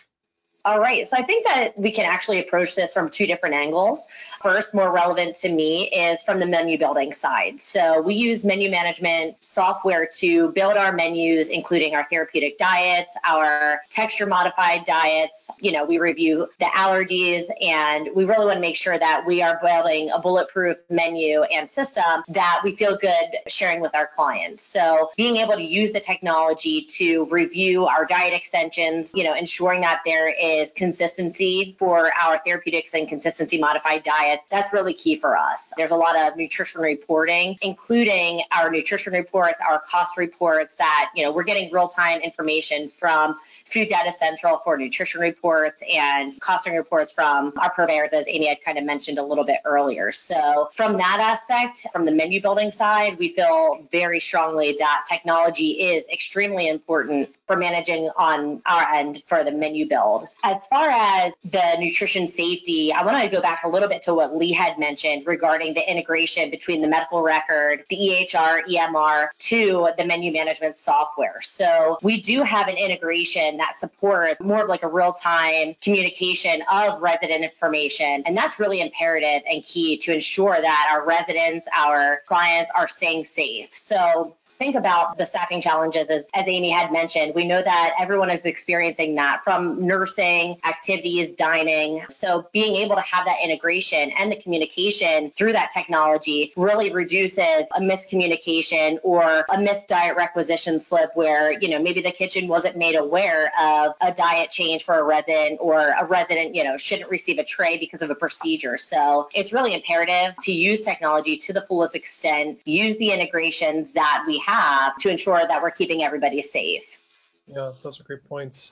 All 0.64 0.78
right. 0.78 1.08
So 1.08 1.16
I 1.16 1.22
think 1.22 1.44
that 1.44 1.76
we 1.76 1.90
can 1.90 2.06
actually 2.06 2.38
approach 2.38 2.76
this 2.76 2.94
from 2.94 3.08
two 3.08 3.26
different 3.26 3.56
angles. 3.56 4.06
First, 4.40 4.74
more 4.74 4.92
relevant 4.92 5.34
to 5.36 5.48
me 5.48 5.88
is 5.90 6.22
from 6.22 6.38
the 6.38 6.46
menu 6.46 6.78
building 6.78 7.12
side. 7.12 7.60
So 7.60 8.00
we 8.00 8.14
use 8.14 8.44
menu 8.44 8.70
management 8.70 9.42
software 9.42 10.06
to 10.18 10.52
build 10.52 10.76
our 10.76 10.92
menus, 10.92 11.48
including 11.48 11.96
our 11.96 12.04
therapeutic 12.04 12.58
diets, 12.58 13.16
our 13.24 13.80
texture 13.90 14.24
modified 14.26 14.84
diets. 14.84 15.50
You 15.58 15.72
know, 15.72 15.84
we 15.84 15.98
review 15.98 16.48
the 16.60 16.66
allergies 16.66 17.44
and 17.60 18.08
we 18.14 18.24
really 18.24 18.46
want 18.46 18.56
to 18.56 18.60
make 18.60 18.76
sure 18.76 19.00
that 19.00 19.26
we 19.26 19.42
are 19.42 19.58
building 19.60 20.10
a 20.14 20.20
bulletproof 20.20 20.76
menu 20.90 21.42
and 21.42 21.68
system 21.68 22.22
that 22.28 22.60
we 22.62 22.76
feel 22.76 22.96
good 22.96 23.36
sharing 23.48 23.80
with 23.80 23.96
our 23.96 24.06
clients. 24.06 24.62
So 24.62 25.10
being 25.16 25.38
able 25.38 25.54
to 25.54 25.64
use 25.64 25.90
the 25.90 26.00
technology 26.00 26.82
to 26.82 27.24
review 27.32 27.86
our 27.86 28.04
diet 28.04 28.32
extensions, 28.32 29.10
you 29.12 29.24
know, 29.24 29.34
ensuring 29.34 29.80
that 29.80 30.02
there 30.04 30.28
is 30.28 30.51
is 30.52 30.72
consistency 30.72 31.74
for 31.78 32.12
our 32.14 32.40
therapeutics 32.44 32.94
and 32.94 33.08
consistency 33.08 33.58
modified 33.58 34.02
diets. 34.02 34.44
That's 34.50 34.72
really 34.72 34.94
key 34.94 35.16
for 35.16 35.36
us. 35.36 35.72
There's 35.76 35.90
a 35.90 35.96
lot 35.96 36.16
of 36.16 36.36
nutrition 36.36 36.80
reporting, 36.80 37.56
including 37.62 38.42
our 38.52 38.70
nutrition 38.70 39.12
reports, 39.12 39.60
our 39.66 39.80
cost 39.80 40.16
reports 40.16 40.76
that, 40.76 41.10
you 41.14 41.24
know, 41.24 41.32
we're 41.32 41.42
getting 41.42 41.72
real 41.72 41.88
time 41.88 42.20
information 42.20 42.88
from 42.88 43.38
Food 43.64 43.88
Data 43.88 44.12
Central 44.12 44.60
for 44.64 44.76
nutrition 44.76 45.20
reports 45.20 45.82
and 45.92 46.38
costing 46.40 46.74
reports 46.74 47.12
from 47.12 47.52
our 47.58 47.70
purveyors, 47.72 48.12
as 48.12 48.24
Amy 48.28 48.46
had 48.46 48.62
kind 48.62 48.78
of 48.78 48.84
mentioned 48.84 49.18
a 49.18 49.22
little 49.22 49.44
bit 49.44 49.58
earlier. 49.64 50.12
So, 50.12 50.70
from 50.72 50.96
that 50.98 51.18
aspect, 51.20 51.86
from 51.92 52.04
the 52.04 52.12
menu 52.12 52.40
building 52.40 52.70
side, 52.70 53.18
we 53.18 53.28
feel 53.28 53.86
very 53.90 54.20
strongly 54.20 54.76
that 54.78 55.04
technology 55.08 55.80
is 55.80 56.06
extremely 56.12 56.68
important 56.68 57.28
for 57.52 57.58
managing 57.58 58.08
on 58.16 58.62
our 58.64 58.82
end 58.94 59.22
for 59.26 59.44
the 59.44 59.50
menu 59.50 59.86
build. 59.86 60.26
As 60.42 60.66
far 60.68 60.88
as 60.88 61.34
the 61.44 61.76
nutrition 61.78 62.26
safety, 62.26 62.94
I 62.94 63.04
want 63.04 63.22
to 63.22 63.28
go 63.28 63.42
back 63.42 63.64
a 63.64 63.68
little 63.68 63.90
bit 63.90 64.00
to 64.02 64.14
what 64.14 64.34
Lee 64.34 64.52
had 64.52 64.78
mentioned 64.78 65.26
regarding 65.26 65.74
the 65.74 65.90
integration 65.90 66.50
between 66.50 66.80
the 66.80 66.88
medical 66.88 67.22
record, 67.22 67.84
the 67.90 67.96
EHR, 67.96 68.62
EMR 68.64 69.26
to 69.38 69.90
the 69.98 70.04
menu 70.06 70.32
management 70.32 70.78
software. 70.78 71.42
So 71.42 71.98
we 72.02 72.22
do 72.22 72.42
have 72.42 72.68
an 72.68 72.76
integration 72.78 73.58
that 73.58 73.76
supports 73.76 74.40
more 74.40 74.62
of 74.62 74.68
like 74.70 74.82
a 74.82 74.88
real-time 74.88 75.74
communication 75.82 76.62
of 76.72 77.02
resident 77.02 77.44
information. 77.44 78.22
And 78.24 78.34
that's 78.34 78.58
really 78.58 78.80
imperative 78.80 79.42
and 79.46 79.62
key 79.62 79.98
to 79.98 80.14
ensure 80.14 80.58
that 80.58 80.88
our 80.90 81.06
residents, 81.06 81.68
our 81.76 82.22
clients 82.24 82.70
are 82.74 82.88
staying 82.88 83.24
safe. 83.24 83.74
So 83.74 84.36
think 84.62 84.76
about 84.76 85.18
the 85.18 85.26
staffing 85.26 85.60
challenges, 85.60 86.06
as, 86.08 86.28
as 86.34 86.44
Amy 86.46 86.70
had 86.70 86.92
mentioned, 86.92 87.34
we 87.34 87.44
know 87.44 87.60
that 87.60 87.94
everyone 87.98 88.30
is 88.30 88.46
experiencing 88.46 89.16
that 89.16 89.42
from 89.42 89.84
nursing, 89.84 90.56
activities, 90.64 91.34
dining. 91.34 92.04
So 92.08 92.46
being 92.52 92.76
able 92.76 92.94
to 92.94 93.02
have 93.02 93.24
that 93.24 93.38
integration 93.42 94.12
and 94.16 94.30
the 94.30 94.36
communication 94.36 95.32
through 95.32 95.54
that 95.54 95.72
technology 95.72 96.52
really 96.56 96.92
reduces 96.92 97.66
a 97.74 97.80
miscommunication 97.80 98.98
or 99.02 99.44
a 99.48 99.60
missed 99.60 99.88
diet 99.88 100.16
requisition 100.16 100.78
slip 100.78 101.10
where, 101.14 101.58
you 101.58 101.68
know, 101.68 101.82
maybe 101.82 102.00
the 102.00 102.12
kitchen 102.12 102.46
wasn't 102.46 102.76
made 102.76 102.94
aware 102.94 103.50
of 103.58 103.94
a 104.00 104.12
diet 104.12 104.50
change 104.50 104.84
for 104.84 104.96
a 104.96 105.02
resident 105.02 105.58
or 105.60 105.92
a 105.98 106.04
resident, 106.04 106.54
you 106.54 106.62
know, 106.62 106.76
shouldn't 106.76 107.10
receive 107.10 107.38
a 107.38 107.44
tray 107.44 107.78
because 107.78 108.00
of 108.00 108.10
a 108.10 108.14
procedure. 108.14 108.78
So 108.78 109.28
it's 109.34 109.52
really 109.52 109.74
imperative 109.74 110.36
to 110.42 110.52
use 110.52 110.82
technology 110.82 111.36
to 111.38 111.52
the 111.52 111.62
fullest 111.62 111.96
extent, 111.96 112.60
use 112.64 112.96
the 112.98 113.10
integrations 113.10 113.90
that 113.94 114.22
we 114.24 114.38
have 114.38 114.51
have 114.52 114.96
to 114.98 115.08
ensure 115.08 115.46
that 115.46 115.62
we're 115.62 115.70
keeping 115.70 116.02
everybody 116.02 116.42
safe. 116.42 116.98
Yeah, 117.46 117.72
those 117.82 118.00
are 118.00 118.04
great 118.04 118.24
points. 118.24 118.70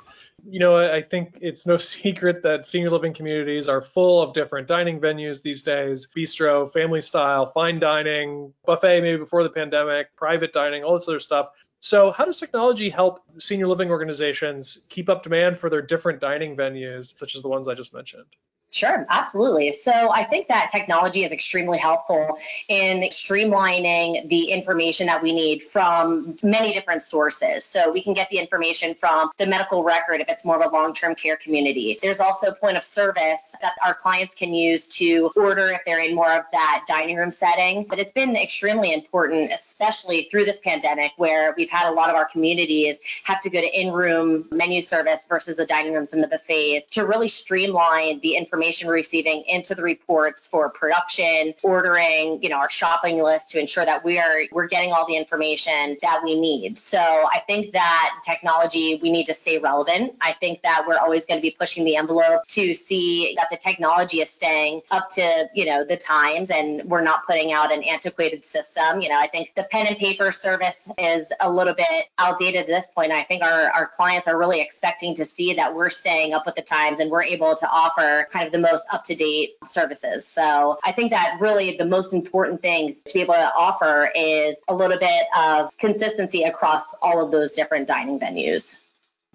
You 0.49 0.61
know, 0.61 0.77
I 0.77 1.03
think 1.03 1.39
it's 1.41 1.67
no 1.67 1.77
secret 1.95 2.43
that 2.43 2.65
senior 2.65 2.91
living 2.91 3.13
communities 3.13 3.69
are 3.69 3.81
full 3.81 4.23
of 4.23 4.33
different 4.33 4.69
dining 4.69 5.01
venues 5.01 5.43
these 5.43 5.63
days 5.63 6.07
bistro, 6.17 6.73
family 6.73 7.01
style, 7.01 7.47
fine 7.47 7.81
dining, 7.81 8.53
buffet 8.67 9.01
maybe 9.01 9.19
before 9.19 9.43
the 9.43 9.51
pandemic, 9.51 10.15
private 10.17 10.53
dining, 10.53 10.85
all 10.85 10.99
this 10.99 11.09
other 11.09 11.21
stuff. 11.21 11.49
So, 11.79 12.13
how 12.13 12.27
does 12.27 12.37
technology 12.37 12.91
help 12.91 13.21
senior 13.39 13.67
living 13.67 13.91
organizations 13.91 14.87
keep 14.91 15.09
up 15.09 15.23
demand 15.23 15.57
for 15.57 15.71
their 15.71 15.83
different 15.83 16.21
dining 16.21 16.55
venues, 16.55 17.19
such 17.19 17.35
as 17.35 17.43
the 17.43 17.49
ones 17.49 17.69
I 17.69 17.75
just 17.75 17.95
mentioned? 17.95 18.27
Sure, 18.73 19.05
absolutely. 19.11 19.73
So 19.73 20.11
I 20.13 20.23
think 20.23 20.47
that 20.47 20.69
technology 20.71 21.25
is 21.25 21.33
extremely 21.33 21.77
helpful 21.77 22.39
in 22.69 23.01
streamlining 23.09 24.29
the 24.29 24.45
information 24.45 25.09
that 25.09 25.21
we 25.21 25.33
need 25.33 25.65
from 25.65 26.39
many 26.45 26.73
different 26.73 27.03
sources. 27.03 27.65
So 27.65 27.91
we 27.91 28.01
can 28.01 28.15
get 28.15 28.31
the 28.31 28.39
information 28.39 28.95
from 28.95 29.33
the 29.39 29.47
medical 29.47 29.83
record 29.83 30.21
if 30.21 30.29
it's 30.29 30.45
more 30.45 30.63
of 30.63 30.71
a 30.71 30.73
long 30.73 30.95
term 30.95 31.17
care 31.17 31.37
community. 31.37 31.99
There's 32.01 32.21
also 32.21 32.53
point 32.53 32.77
of 32.77 32.85
service 32.85 33.57
that 33.61 33.73
our 33.85 33.93
clients 33.93 34.37
can 34.37 34.55
use 34.55 34.87
to 34.99 35.33
order 35.35 35.71
if 35.71 35.81
they're 35.85 36.05
in 36.05 36.15
more 36.15 36.33
of 36.33 36.45
that 36.53 36.85
dining 36.87 37.17
room 37.17 37.33
setting. 37.33 37.87
But 37.89 37.99
it's 37.99 38.13
been 38.13 38.37
extremely 38.37 38.95
important, 38.95 39.51
especially 39.53 40.29
through 40.31 40.45
this 40.45 40.61
pandemic, 40.61 41.11
where 41.17 41.55
we've 41.57 41.71
had 41.71 41.89
a 41.89 41.93
lot 41.93 42.09
of 42.09 42.15
our 42.15 42.27
communities 42.27 43.01
have 43.25 43.41
to 43.41 43.51
go 43.51 43.61
to 43.61 43.81
in 43.81 43.93
room 43.93 44.47
menu 44.53 44.81
service 44.81 45.27
versus 45.29 45.57
the 45.57 45.67
dining 45.67 45.93
rooms 45.93 46.13
and 46.13 46.23
the 46.23 46.29
buffets 46.29 46.87
to 46.87 47.05
really 47.05 47.27
streamline 47.27 48.21
the 48.21 48.37
information 48.37 48.60
information 48.61 48.89
we're 48.89 48.95
receiving 48.95 49.43
into 49.47 49.75
the 49.75 49.83
reports 49.83 50.47
for 50.47 50.71
production, 50.71 51.55
ordering, 51.63 52.43
you 52.43 52.49
know, 52.51 52.57
our 52.57 52.71
shopping 52.71 53.23
list 53.23 53.49
to 53.49 53.59
ensure 53.59 53.87
that 53.87 54.05
we 54.05 54.19
are 54.19 54.43
we're 54.53 54.69
getting 54.69 54.93
all 54.93 55.07
the 55.07 55.17
information 55.17 55.97
that 56.03 56.21
we 56.23 56.39
need. 56.39 56.79
So 56.79 56.99
I 56.99 57.43
think 57.47 57.73
that 57.73 58.11
technology 58.23 59.01
we 59.03 59.11
need 59.11 59.27
to 59.27 59.35
stay 59.35 59.57
relevant. 59.57 60.15
I 60.21 60.33
think 60.33 60.61
that 60.61 60.85
we're 60.87 60.99
always 60.99 61.25
going 61.25 61.39
to 61.39 61.43
be 61.43 61.57
pushing 61.59 61.85
the 61.85 61.97
envelope 61.97 62.47
to 62.49 62.75
see 62.75 63.35
that 63.39 63.49
the 63.51 63.57
technology 63.57 64.21
is 64.21 64.29
staying 64.29 64.83
up 64.91 65.09
to, 65.13 65.49
you 65.55 65.65
know, 65.65 65.83
the 65.83 65.97
times 65.97 66.51
and 66.51 66.85
we're 66.85 67.01
not 67.01 67.25
putting 67.27 67.53
out 67.53 67.73
an 67.73 67.83
antiquated 67.83 68.45
system. 68.45 69.01
You 69.01 69.09
know, 69.09 69.19
I 69.19 69.29
think 69.29 69.55
the 69.55 69.65
pen 69.65 69.87
and 69.87 69.97
paper 69.97 70.33
service 70.33 70.91
is 70.99 71.33
a 71.41 71.51
little 71.51 71.75
bit 71.75 72.09
outdated 72.19 72.63
at 72.63 72.67
this 72.67 72.91
point. 72.91 73.11
I 73.11 73.23
think 73.23 73.43
our, 73.43 73.71
our 73.71 73.87
clients 73.87 74.29
are 74.29 74.39
really 74.39 74.61
expecting 74.61 75.15
to 75.15 75.25
see 75.25 75.55
that 75.55 75.75
we're 75.75 75.89
staying 75.89 76.35
up 76.35 76.45
with 76.45 76.57
the 76.57 76.63
times 76.63 77.01
and 77.01 77.11
we're 77.11 77.25
able 77.25 77.55
to 77.57 77.71
offer 77.71 78.27
kind 78.31 78.47
of 78.47 78.50
the 78.53 78.59
most 78.59 78.87
up 78.93 79.05
to 79.05 79.15
date 79.15 79.57
services. 79.65 80.27
So 80.27 80.79
I 80.85 80.93
think 80.93 81.11
that 81.11 81.39
really 81.41 81.77
the 81.77 81.85
most 81.85 82.13
important 82.13 82.63
thing 82.63 82.97
to 83.07 83.15
be 83.15 83.21
able 83.21 83.35
to 83.35 83.53
offer 83.55 84.11
is 84.15 84.57
a 84.69 84.75
little 84.75 84.99
bit 84.99 85.25
of 85.37 85.77
consistency 85.79 86.45
across 86.45 86.95
all 87.03 87.25
of 87.25 87.31
those 87.31 87.53
different 87.53 87.87
dining 87.89 88.19
venues. 88.19 88.79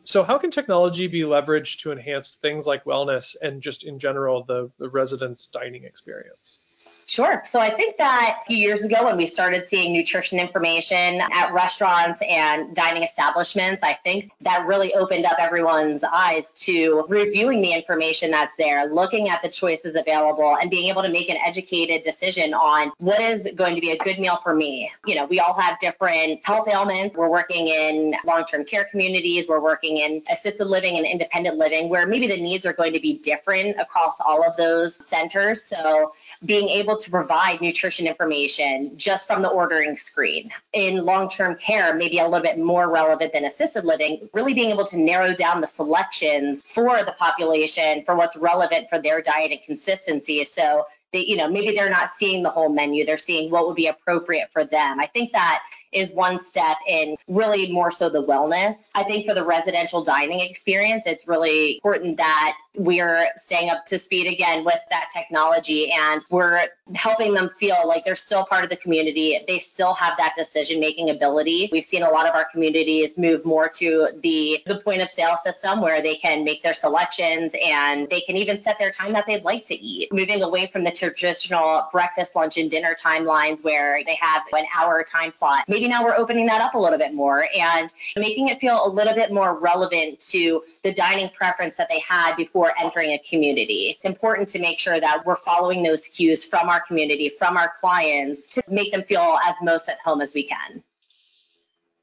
So, 0.03 0.21
how 0.21 0.37
can 0.37 0.51
technology 0.51 1.07
be 1.07 1.21
leveraged 1.21 1.79
to 1.79 1.91
enhance 1.91 2.35
things 2.35 2.67
like 2.67 2.83
wellness 2.83 3.35
and 3.41 3.59
just 3.59 3.83
in 3.83 3.97
general 3.97 4.43
the, 4.43 4.69
the 4.77 4.87
residents' 4.87 5.47
dining 5.47 5.83
experience? 5.83 6.59
Sure. 7.07 7.41
So 7.45 7.59
I 7.59 7.69
think 7.69 7.97
that 7.97 8.39
a 8.41 8.45
few 8.45 8.57
years 8.57 8.83
ago 8.83 9.05
when 9.05 9.15
we 9.15 9.27
started 9.27 9.67
seeing 9.67 9.93
nutrition 9.93 10.39
information 10.39 11.21
at 11.21 11.53
restaurants 11.53 12.23
and 12.27 12.75
dining 12.75 13.03
establishments, 13.03 13.83
I 13.83 13.93
think 13.93 14.31
that 14.41 14.65
really 14.65 14.95
opened 14.95 15.25
up 15.25 15.37
everyone's 15.37 16.03
eyes 16.03 16.51
to 16.65 17.05
reviewing 17.07 17.61
the 17.61 17.73
information 17.73 18.31
that's 18.31 18.55
there, 18.55 18.87
looking 18.87 19.29
at 19.29 19.43
the 19.43 19.49
choices 19.49 19.95
available 19.95 20.57
and 20.57 20.71
being 20.71 20.89
able 20.89 21.03
to 21.03 21.09
make 21.09 21.29
an 21.29 21.37
educated 21.45 22.01
decision 22.01 22.55
on 22.55 22.91
what 22.97 23.21
is 23.21 23.47
going 23.55 23.75
to 23.75 23.81
be 23.81 23.91
a 23.91 23.97
good 23.99 24.17
meal 24.17 24.39
for 24.41 24.55
me. 24.55 24.91
You 25.05 25.13
know, 25.13 25.25
we 25.25 25.39
all 25.39 25.53
have 25.53 25.79
different 25.79 26.43
health 26.43 26.67
ailments. 26.67 27.15
We're 27.15 27.29
working 27.29 27.67
in 27.67 28.15
long-term 28.25 28.65
care 28.65 28.85
communities, 28.85 29.47
we're 29.47 29.61
working 29.61 29.97
in 29.97 30.23
assisted 30.31 30.65
living 30.65 30.97
and 30.97 31.05
independent 31.05 31.57
living 31.57 31.87
where 31.87 32.07
maybe 32.07 32.25
the 32.25 32.37
needs 32.37 32.65
are 32.65 32.73
going 32.73 32.93
to 32.93 32.99
be 32.99 33.19
different 33.19 33.79
across 33.79 34.19
all 34.19 34.43
of 34.43 34.57
those 34.57 34.95
centers. 35.05 35.63
So 35.63 36.13
being 36.43 36.67
able 36.69 36.94
to 36.97 37.11
provide 37.11 37.61
nutrition 37.61 38.07
information 38.07 38.97
just 38.97 39.27
from 39.27 39.41
the 39.41 39.49
ordering 39.49 39.95
screen. 39.97 40.51
In 40.73 41.05
long 41.05 41.29
term 41.29 41.55
care, 41.55 41.93
maybe 41.93 42.19
a 42.19 42.23
little 42.23 42.41
bit 42.41 42.57
more 42.57 42.91
relevant 42.91 43.33
than 43.33 43.45
assisted 43.45 43.85
living, 43.85 44.29
really 44.33 44.53
being 44.53 44.71
able 44.71 44.85
to 44.85 44.97
narrow 44.97 45.33
down 45.33 45.61
the 45.61 45.67
selections 45.67 46.61
for 46.63 47.03
the 47.03 47.13
population 47.13 48.03
for 48.03 48.15
what's 48.15 48.35
relevant 48.37 48.89
for 48.89 49.01
their 49.01 49.21
diet 49.21 49.51
and 49.51 49.61
consistency. 49.63 50.43
So 50.45 50.85
they, 51.11 51.19
you 51.19 51.37
know, 51.37 51.47
maybe 51.47 51.75
they're 51.75 51.89
not 51.89 52.09
seeing 52.09 52.43
the 52.43 52.49
whole 52.49 52.69
menu, 52.69 53.05
they're 53.05 53.17
seeing 53.17 53.49
what 53.49 53.67
would 53.67 53.75
be 53.75 53.87
appropriate 53.87 54.51
for 54.51 54.65
them. 54.65 54.99
I 54.99 55.07
think 55.07 55.31
that 55.31 55.63
is 55.95 56.11
one 56.11 56.37
step 56.37 56.77
in 56.87 57.15
really 57.27 57.71
more 57.71 57.91
so 57.91 58.09
the 58.09 58.23
wellness. 58.23 58.89
I 58.93 59.03
think 59.03 59.25
for 59.25 59.33
the 59.33 59.43
residential 59.43 60.03
dining 60.03 60.41
experience, 60.41 61.07
it's 61.07 61.27
really 61.27 61.75
important 61.75 62.17
that 62.17 62.57
we're 62.77 63.27
staying 63.35 63.69
up 63.69 63.85
to 63.85 63.97
speed 63.97 64.31
again 64.31 64.65
with 64.65 64.79
that 64.89 65.09
technology 65.11 65.91
and 65.91 66.25
we're 66.29 66.67
helping 66.93 67.33
them 67.33 67.49
feel 67.57 67.87
like 67.87 68.03
they're 68.03 68.15
still 68.15 68.45
part 68.45 68.63
of 68.63 68.69
the 68.69 68.75
community. 68.75 69.39
They 69.47 69.59
still 69.59 69.93
have 69.93 70.17
that 70.17 70.33
decision 70.35 70.79
making 70.79 71.09
ability. 71.09 71.69
We've 71.71 71.85
seen 71.85 72.03
a 72.03 72.09
lot 72.09 72.27
of 72.27 72.35
our 72.35 72.45
communities 72.51 73.17
move 73.17 73.45
more 73.45 73.69
to 73.69 74.09
the 74.21 74.61
the 74.65 74.79
point 74.79 75.01
of 75.01 75.09
sale 75.09 75.37
system 75.37 75.81
where 75.81 76.01
they 76.01 76.15
can 76.15 76.43
make 76.43 76.63
their 76.63 76.73
selections 76.73 77.55
and 77.63 78.09
they 78.09 78.21
can 78.21 78.35
even 78.35 78.61
set 78.61 78.77
their 78.77 78.91
time 78.91 79.13
that 79.13 79.25
they'd 79.25 79.43
like 79.43 79.63
to 79.63 79.75
eat. 79.75 80.11
Moving 80.13 80.43
away 80.43 80.67
from 80.67 80.83
the 80.83 80.91
traditional 80.91 81.87
breakfast, 81.91 82.35
lunch 82.35 82.57
and 82.57 82.69
dinner 82.69 82.95
timelines 82.99 83.63
where 83.63 84.03
they 84.05 84.15
have 84.15 84.43
an 84.53 84.65
hour 84.77 85.03
time 85.03 85.31
slot. 85.31 85.65
Maybe 85.67 85.84
maybe 85.85 85.93
now 85.93 86.03
we're 86.03 86.15
opening 86.15 86.47
that 86.47 86.61
up 86.61 86.73
a 86.73 86.77
little 86.77 86.97
bit 86.97 87.13
more 87.13 87.45
and 87.57 87.93
making 88.17 88.47
it 88.47 88.59
feel 88.59 88.85
a 88.85 88.89
little 88.89 89.13
bit 89.13 89.31
more 89.31 89.59
relevant 89.59 90.19
to 90.19 90.63
the 90.81 90.91
dining 90.91 91.29
preference 91.29 91.77
that 91.77 91.87
they 91.89 91.99
had 91.99 92.35
before 92.35 92.73
entering 92.79 93.11
a 93.11 93.19
community. 93.19 93.93
It's 93.95 94.05
important 94.05 94.47
to 94.49 94.59
make 94.59 94.79
sure 94.79 94.99
that 94.99 95.25
we're 95.25 95.35
following 95.35 95.83
those 95.83 96.07
cues 96.07 96.43
from 96.43 96.69
our 96.69 96.81
community, 96.81 97.29
from 97.29 97.55
our 97.55 97.71
clients 97.79 98.47
to 98.47 98.63
make 98.69 98.91
them 98.91 99.03
feel 99.03 99.37
as 99.45 99.55
most 99.61 99.87
at 99.87 99.99
home 99.99 100.21
as 100.21 100.33
we 100.33 100.47
can. 100.47 100.81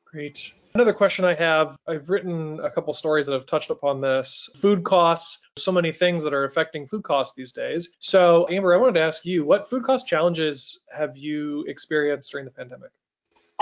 Great. 0.04 0.52
Another 0.74 0.92
question 0.92 1.24
I 1.24 1.34
have 1.34 1.76
I've 1.88 2.08
written 2.08 2.60
a 2.60 2.70
couple 2.70 2.94
stories 2.94 3.26
that 3.26 3.32
have 3.32 3.46
touched 3.46 3.70
upon 3.70 4.00
this 4.00 4.48
food 4.54 4.84
costs, 4.84 5.40
so 5.58 5.72
many 5.72 5.92
things 5.92 6.22
that 6.22 6.32
are 6.32 6.44
affecting 6.44 6.86
food 6.86 7.02
costs 7.02 7.34
these 7.36 7.52
days. 7.52 7.90
So, 7.98 8.46
Amber, 8.48 8.72
I 8.72 8.78
wanted 8.78 8.94
to 8.94 9.00
ask 9.00 9.24
you 9.24 9.44
what 9.44 9.68
food 9.68 9.82
cost 9.82 10.06
challenges 10.06 10.78
have 10.96 11.16
you 11.16 11.64
experienced 11.66 12.30
during 12.30 12.44
the 12.44 12.52
pandemic? 12.52 12.90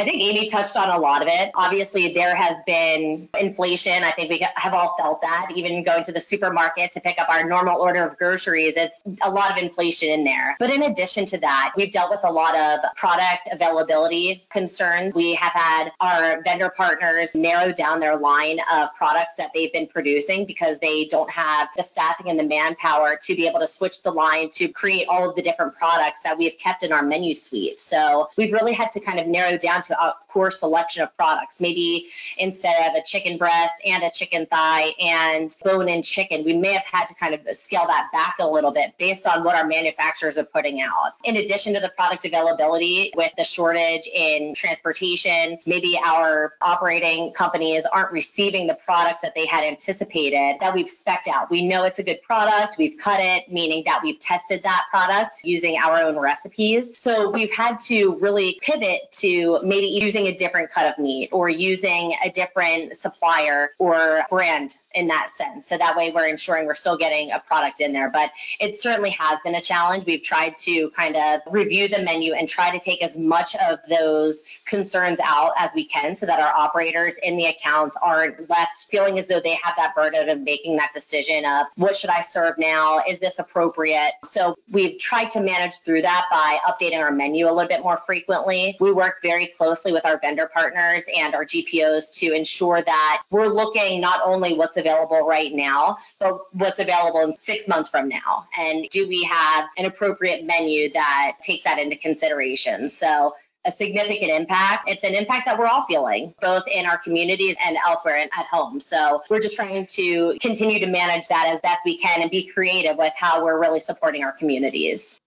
I 0.00 0.04
think 0.04 0.22
Amy 0.22 0.48
touched 0.48 0.76
on 0.76 0.88
a 0.88 0.98
lot 0.98 1.20
of 1.22 1.28
it. 1.28 1.50
Obviously, 1.54 2.14
there 2.14 2.34
has 2.34 2.56
been 2.66 3.28
inflation. 3.38 4.02
I 4.02 4.12
think 4.12 4.30
we 4.30 4.46
have 4.54 4.72
all 4.72 4.96
felt 4.98 5.20
that. 5.20 5.48
Even 5.54 5.82
going 5.82 6.04
to 6.04 6.12
the 6.12 6.20
supermarket 6.20 6.92
to 6.92 7.00
pick 7.00 7.18
up 7.18 7.28
our 7.28 7.44
normal 7.44 7.78
order 7.78 8.06
of 8.06 8.16
groceries, 8.16 8.74
it's 8.76 9.00
a 9.22 9.30
lot 9.30 9.50
of 9.50 9.58
inflation 9.58 10.08
in 10.08 10.24
there. 10.24 10.56
But 10.58 10.70
in 10.70 10.84
addition 10.84 11.26
to 11.26 11.38
that, 11.40 11.72
we've 11.76 11.92
dealt 11.92 12.10
with 12.10 12.20
a 12.24 12.32
lot 12.32 12.56
of 12.56 12.80
product 12.96 13.48
availability 13.52 14.46
concerns. 14.48 15.14
We 15.14 15.34
have 15.34 15.52
had 15.52 15.90
our 16.00 16.42
vendor 16.44 16.72
partners 16.74 17.36
narrow 17.36 17.70
down 17.70 18.00
their 18.00 18.16
line 18.16 18.58
of 18.72 18.94
products 18.94 19.34
that 19.34 19.50
they've 19.52 19.72
been 19.72 19.86
producing 19.86 20.46
because 20.46 20.78
they 20.78 21.04
don't 21.06 21.30
have 21.30 21.68
the 21.76 21.82
staffing 21.82 22.30
and 22.30 22.38
the 22.38 22.44
manpower 22.44 23.18
to 23.20 23.34
be 23.34 23.46
able 23.46 23.60
to 23.60 23.66
switch 23.66 24.02
the 24.02 24.12
line 24.12 24.48
to 24.52 24.68
create 24.68 25.08
all 25.08 25.28
of 25.28 25.36
the 25.36 25.42
different 25.42 25.74
products 25.74 26.22
that 26.22 26.38
we've 26.38 26.56
kept 26.56 26.84
in 26.84 26.90
our 26.90 27.02
menu 27.02 27.34
suite. 27.34 27.78
So 27.78 28.30
we've 28.38 28.54
really 28.54 28.72
had 28.72 28.90
to 28.92 29.00
kind 29.00 29.18
of 29.18 29.26
narrow 29.26 29.58
down 29.58 29.80
down 29.80 29.89
to 29.90 30.02
a 30.02 30.14
core 30.28 30.50
selection 30.50 31.02
of 31.02 31.14
products. 31.16 31.60
Maybe 31.60 32.08
instead 32.38 32.88
of 32.88 32.94
a 32.94 33.02
chicken 33.04 33.36
breast 33.36 33.74
and 33.84 34.02
a 34.02 34.10
chicken 34.10 34.46
thigh 34.46 34.92
and 35.00 35.54
bone 35.62 35.88
in 35.88 36.02
chicken, 36.02 36.44
we 36.44 36.56
may 36.56 36.72
have 36.72 36.84
had 36.84 37.06
to 37.06 37.14
kind 37.14 37.34
of 37.34 37.40
scale 37.54 37.86
that 37.86 38.08
back 38.12 38.36
a 38.40 38.48
little 38.48 38.70
bit 38.70 38.94
based 38.98 39.26
on 39.26 39.44
what 39.44 39.56
our 39.56 39.66
manufacturers 39.66 40.38
are 40.38 40.44
putting 40.44 40.80
out. 40.80 41.12
In 41.24 41.36
addition 41.36 41.74
to 41.74 41.80
the 41.80 41.90
product 41.90 42.24
availability 42.24 43.12
with 43.16 43.32
the 43.36 43.44
shortage 43.44 44.06
in 44.06 44.54
transportation, 44.54 45.58
maybe 45.66 45.98
our 46.04 46.54
operating 46.62 47.32
companies 47.32 47.84
aren't 47.92 48.12
receiving 48.12 48.66
the 48.66 48.78
products 48.84 49.20
that 49.20 49.34
they 49.34 49.46
had 49.46 49.64
anticipated 49.64 50.56
that 50.60 50.74
we've 50.74 50.86
specced 50.86 51.28
out. 51.28 51.50
We 51.50 51.66
know 51.66 51.84
it's 51.84 51.98
a 51.98 52.02
good 52.02 52.22
product. 52.22 52.78
We've 52.78 52.96
cut 52.96 53.20
it, 53.20 53.50
meaning 53.50 53.82
that 53.86 54.00
we've 54.02 54.18
tested 54.18 54.62
that 54.62 54.84
product 54.90 55.42
using 55.42 55.76
our 55.76 55.98
own 55.98 56.18
recipes. 56.18 56.92
So 56.94 57.30
we've 57.30 57.50
had 57.50 57.78
to 57.80 58.16
really 58.20 58.58
pivot 58.62 59.10
to 59.12 59.60
maybe 59.62 59.79
using 59.88 60.26
a 60.26 60.34
different 60.34 60.70
cut 60.70 60.86
of 60.86 60.98
meat 60.98 61.28
or 61.32 61.48
using 61.48 62.14
a 62.24 62.30
different 62.30 62.96
supplier 62.96 63.70
or 63.78 64.22
brand 64.28 64.76
in 64.94 65.06
that 65.08 65.30
sense. 65.30 65.68
So 65.68 65.78
that 65.78 65.96
way 65.96 66.10
we're 66.12 66.26
ensuring 66.26 66.66
we're 66.66 66.74
still 66.74 66.96
getting 66.96 67.30
a 67.30 67.38
product 67.40 67.80
in 67.80 67.92
there. 67.92 68.10
But 68.10 68.30
it 68.58 68.76
certainly 68.76 69.10
has 69.10 69.38
been 69.40 69.54
a 69.54 69.60
challenge. 69.60 70.04
We've 70.04 70.22
tried 70.22 70.56
to 70.58 70.90
kind 70.90 71.16
of 71.16 71.40
review 71.50 71.88
the 71.88 72.02
menu 72.02 72.32
and 72.32 72.48
try 72.48 72.70
to 72.70 72.80
take 72.80 73.02
as 73.02 73.16
much 73.16 73.54
of 73.56 73.78
those 73.88 74.42
concerns 74.64 75.20
out 75.22 75.52
as 75.56 75.70
we 75.74 75.84
can 75.84 76.16
so 76.16 76.26
that 76.26 76.40
our 76.40 76.52
operators 76.52 77.16
in 77.22 77.36
the 77.36 77.46
accounts 77.46 77.96
aren't 78.02 78.48
left 78.50 78.86
feeling 78.90 79.18
as 79.18 79.26
though 79.26 79.40
they 79.40 79.58
have 79.62 79.74
that 79.76 79.94
burden 79.94 80.28
of 80.28 80.40
making 80.40 80.76
that 80.76 80.92
decision 80.92 81.44
of 81.44 81.66
what 81.76 81.94
should 81.94 82.10
I 82.10 82.20
serve 82.20 82.58
now? 82.58 83.00
Is 83.08 83.18
this 83.20 83.38
appropriate? 83.38 84.12
So 84.24 84.56
we've 84.70 84.98
tried 84.98 85.30
to 85.30 85.40
manage 85.40 85.80
through 85.80 86.02
that 86.02 86.26
by 86.30 86.58
updating 86.66 87.00
our 87.00 87.12
menu 87.12 87.46
a 87.46 87.52
little 87.52 87.68
bit 87.68 87.82
more 87.82 87.98
frequently. 87.98 88.76
We 88.80 88.92
work 88.92 89.22
very 89.22 89.52
closely 89.60 89.92
with 89.92 90.06
our 90.06 90.18
vendor 90.18 90.48
partners 90.50 91.04
and 91.14 91.34
our 91.34 91.44
GPOs 91.44 92.10
to 92.12 92.32
ensure 92.32 92.80
that 92.80 93.22
we're 93.30 93.46
looking 93.46 94.00
not 94.00 94.22
only 94.24 94.54
what's 94.54 94.78
available 94.78 95.20
right 95.26 95.52
now, 95.52 95.98
but 96.18 96.38
what's 96.54 96.78
available 96.78 97.20
in 97.20 97.34
six 97.34 97.68
months 97.68 97.90
from 97.90 98.08
now. 98.08 98.46
And 98.58 98.88
do 98.88 99.06
we 99.06 99.22
have 99.24 99.68
an 99.76 99.84
appropriate 99.84 100.46
menu 100.46 100.90
that 100.94 101.32
takes 101.42 101.64
that 101.64 101.78
into 101.78 101.94
consideration? 101.94 102.88
So 102.88 103.34
a 103.66 103.70
significant 103.70 104.30
impact. 104.30 104.88
It's 104.88 105.04
an 105.04 105.14
impact 105.14 105.44
that 105.44 105.58
we're 105.58 105.66
all 105.66 105.84
feeling, 105.84 106.32
both 106.40 106.64
in 106.66 106.86
our 106.86 106.96
communities 106.96 107.54
and 107.62 107.76
elsewhere 107.86 108.16
and 108.16 108.30
at 108.38 108.46
home. 108.46 108.80
So 108.80 109.22
we're 109.28 109.40
just 109.40 109.56
trying 109.56 109.84
to 109.84 110.38
continue 110.40 110.78
to 110.78 110.86
manage 110.86 111.28
that 111.28 111.48
as 111.48 111.60
best 111.60 111.82
we 111.84 111.98
can 111.98 112.22
and 112.22 112.30
be 112.30 112.46
creative 112.46 112.96
with 112.96 113.12
how 113.14 113.44
we're 113.44 113.60
really 113.60 113.80
supporting 113.80 114.24
our 114.24 114.32
communities. 114.32 115.20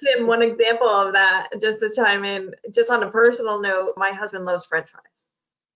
Tim, 0.00 0.26
one 0.26 0.42
example 0.42 0.88
of 0.88 1.12
that, 1.12 1.48
just 1.60 1.80
to 1.80 1.92
chime 1.94 2.24
in, 2.24 2.54
just 2.72 2.90
on 2.90 3.02
a 3.02 3.10
personal 3.10 3.60
note, 3.60 3.94
my 3.96 4.10
husband 4.10 4.44
loves 4.44 4.66
French 4.66 4.88
fries. 4.88 5.28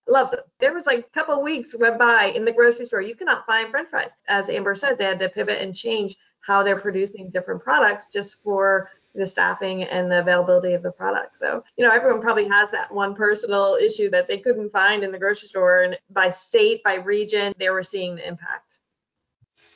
Loves 0.07 0.33
it. 0.33 0.39
There 0.59 0.73
was 0.73 0.85
like 0.85 0.99
a 0.99 1.03
couple 1.03 1.41
weeks 1.41 1.75
went 1.77 1.97
by 1.97 2.31
in 2.35 2.45
the 2.45 2.51
grocery 2.51 2.85
store, 2.85 3.01
you 3.01 3.15
cannot 3.15 3.45
find 3.45 3.69
French 3.69 3.89
fries. 3.89 4.15
As 4.27 4.49
Amber 4.49 4.75
said, 4.75 4.97
they 4.97 5.05
had 5.05 5.19
to 5.19 5.29
pivot 5.29 5.61
and 5.61 5.75
change 5.75 6.15
how 6.41 6.61
they're 6.61 6.79
producing 6.79 7.29
different 7.29 7.63
products 7.63 8.07
just 8.11 8.41
for 8.43 8.89
the 9.15 9.25
staffing 9.25 9.83
and 9.83 10.11
the 10.11 10.19
availability 10.19 10.73
of 10.73 10.83
the 10.83 10.91
product. 10.91 11.37
So, 11.37 11.63
you 11.77 11.85
know, 11.85 11.91
everyone 11.91 12.21
probably 12.21 12.47
has 12.49 12.69
that 12.71 12.93
one 12.93 13.15
personal 13.15 13.77
issue 13.81 14.09
that 14.11 14.27
they 14.27 14.37
couldn't 14.37 14.69
find 14.69 15.03
in 15.03 15.11
the 15.11 15.17
grocery 15.17 15.47
store. 15.47 15.81
And 15.81 15.97
by 16.11 16.29
state, 16.29 16.83
by 16.83 16.95
region, 16.95 17.53
they 17.57 17.69
were 17.69 17.83
seeing 17.83 18.15
the 18.15 18.27
impact 18.27 18.79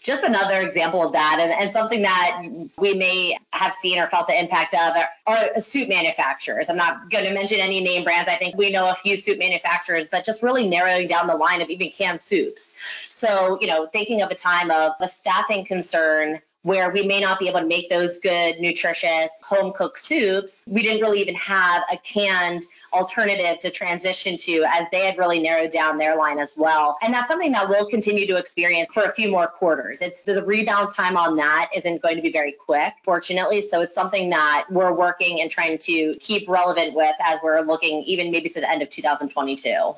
just 0.02 0.24
another 0.24 0.60
example 0.62 1.06
of 1.06 1.12
that 1.12 1.38
and, 1.40 1.52
and 1.52 1.74
something 1.74 2.02
that 2.02 2.42
we 2.78 2.94
may 2.94 3.38
have 3.60 3.76
seen 3.76 4.00
or 4.00 4.08
felt 4.08 4.28
the 4.28 4.39
impact 4.39 4.74
of 4.74 4.95
are, 4.95 5.10
are 5.28 5.60
soup 5.60 5.89
manufacturers. 5.89 6.69
I'm 6.69 6.78
not 6.78 7.10
going 7.10 7.26
to 7.26 7.34
mention 7.34 7.60
any 7.60 7.82
name 7.82 8.06
brands. 8.06 8.30
I 8.30 8.38
think 8.38 8.56
we 8.56 8.72
know 8.72 8.89
a 8.89 8.95
few 8.95 9.17
soup 9.17 9.38
manufacturers, 9.38 10.08
but 10.08 10.24
just 10.24 10.41
really 10.41 10.65
narrowing 10.65 11.08
down 11.08 11.28
the 11.28 11.36
line 11.36 11.62
of 11.62 11.69
even 11.69 11.89
canned 11.89 12.22
soups. 12.22 12.76
So, 13.10 13.58
you 13.60 13.67
know, 13.67 13.86
thinking 13.88 14.22
of 14.22 14.32
a 14.32 14.36
time 14.36 14.72
of 14.72 14.93
a 15.02 15.08
staffing 15.10 15.65
concern 15.65 16.39
where 16.63 16.91
we 16.91 17.04
may 17.04 17.22
not 17.22 17.39
be 17.39 17.48
able 17.48 17.62
to 17.62 17.65
make 17.65 17.89
those 17.89 18.19
good, 18.19 18.60
nutritious, 18.60 19.41
home 19.41 19.72
cooked 19.72 20.00
soups, 20.00 20.63
we 20.67 20.84
didn't 20.84 21.02
really 21.02 21.22
even 21.22 21.36
have 21.36 21.84
a 21.91 21.98
canned 21.98 22.63
alternative 22.91 23.60
to 23.60 23.69
transition 23.69 24.36
to 24.36 24.65
as 24.67 24.86
they 24.91 25.06
had 25.06 25.17
really 25.17 25.39
narrowed 25.39 25.72
down 25.72 25.98
their 25.98 26.17
line 26.17 26.38
as 26.38 26.56
well. 26.58 26.98
And 27.02 27.13
that's 27.13 27.30
something 27.30 27.54
that 27.54 27.69
we'll 27.69 27.88
continue 27.88 28.28
to 28.28 28.36
experience 28.36 28.93
for 28.93 29.04
a 29.04 29.12
few 29.12 29.32
more 29.32 29.48
quarters. 29.48 30.02
It's 30.02 30.26
the 30.26 30.43
rebound 30.43 30.93
time 30.93 31.15
on 31.15 31.38
that 31.38 31.69
isn't 31.74 32.02
going 32.02 32.17
to 32.17 32.22
be 32.22 32.32
very 32.32 32.52
quick, 32.52 32.93
fortunately. 33.04 33.62
So 33.62 33.80
it's 33.82 33.95
something 33.95 34.30
that 34.32 34.65
we're 34.69 34.93
working 34.93 35.39
and 35.41 35.50
trying 35.50 35.78
to 35.78 36.15
keep 36.19 36.50
relevant 36.50 36.93
with 36.93 37.15
as 37.22 37.39
we're 37.41 37.62
looking 37.62 38.04
even 38.04 38.32
maybe 38.32 38.50
to 38.50 38.60
the 38.60 38.69
end 38.69 38.82
of 38.82 38.89
2022. 38.89 39.93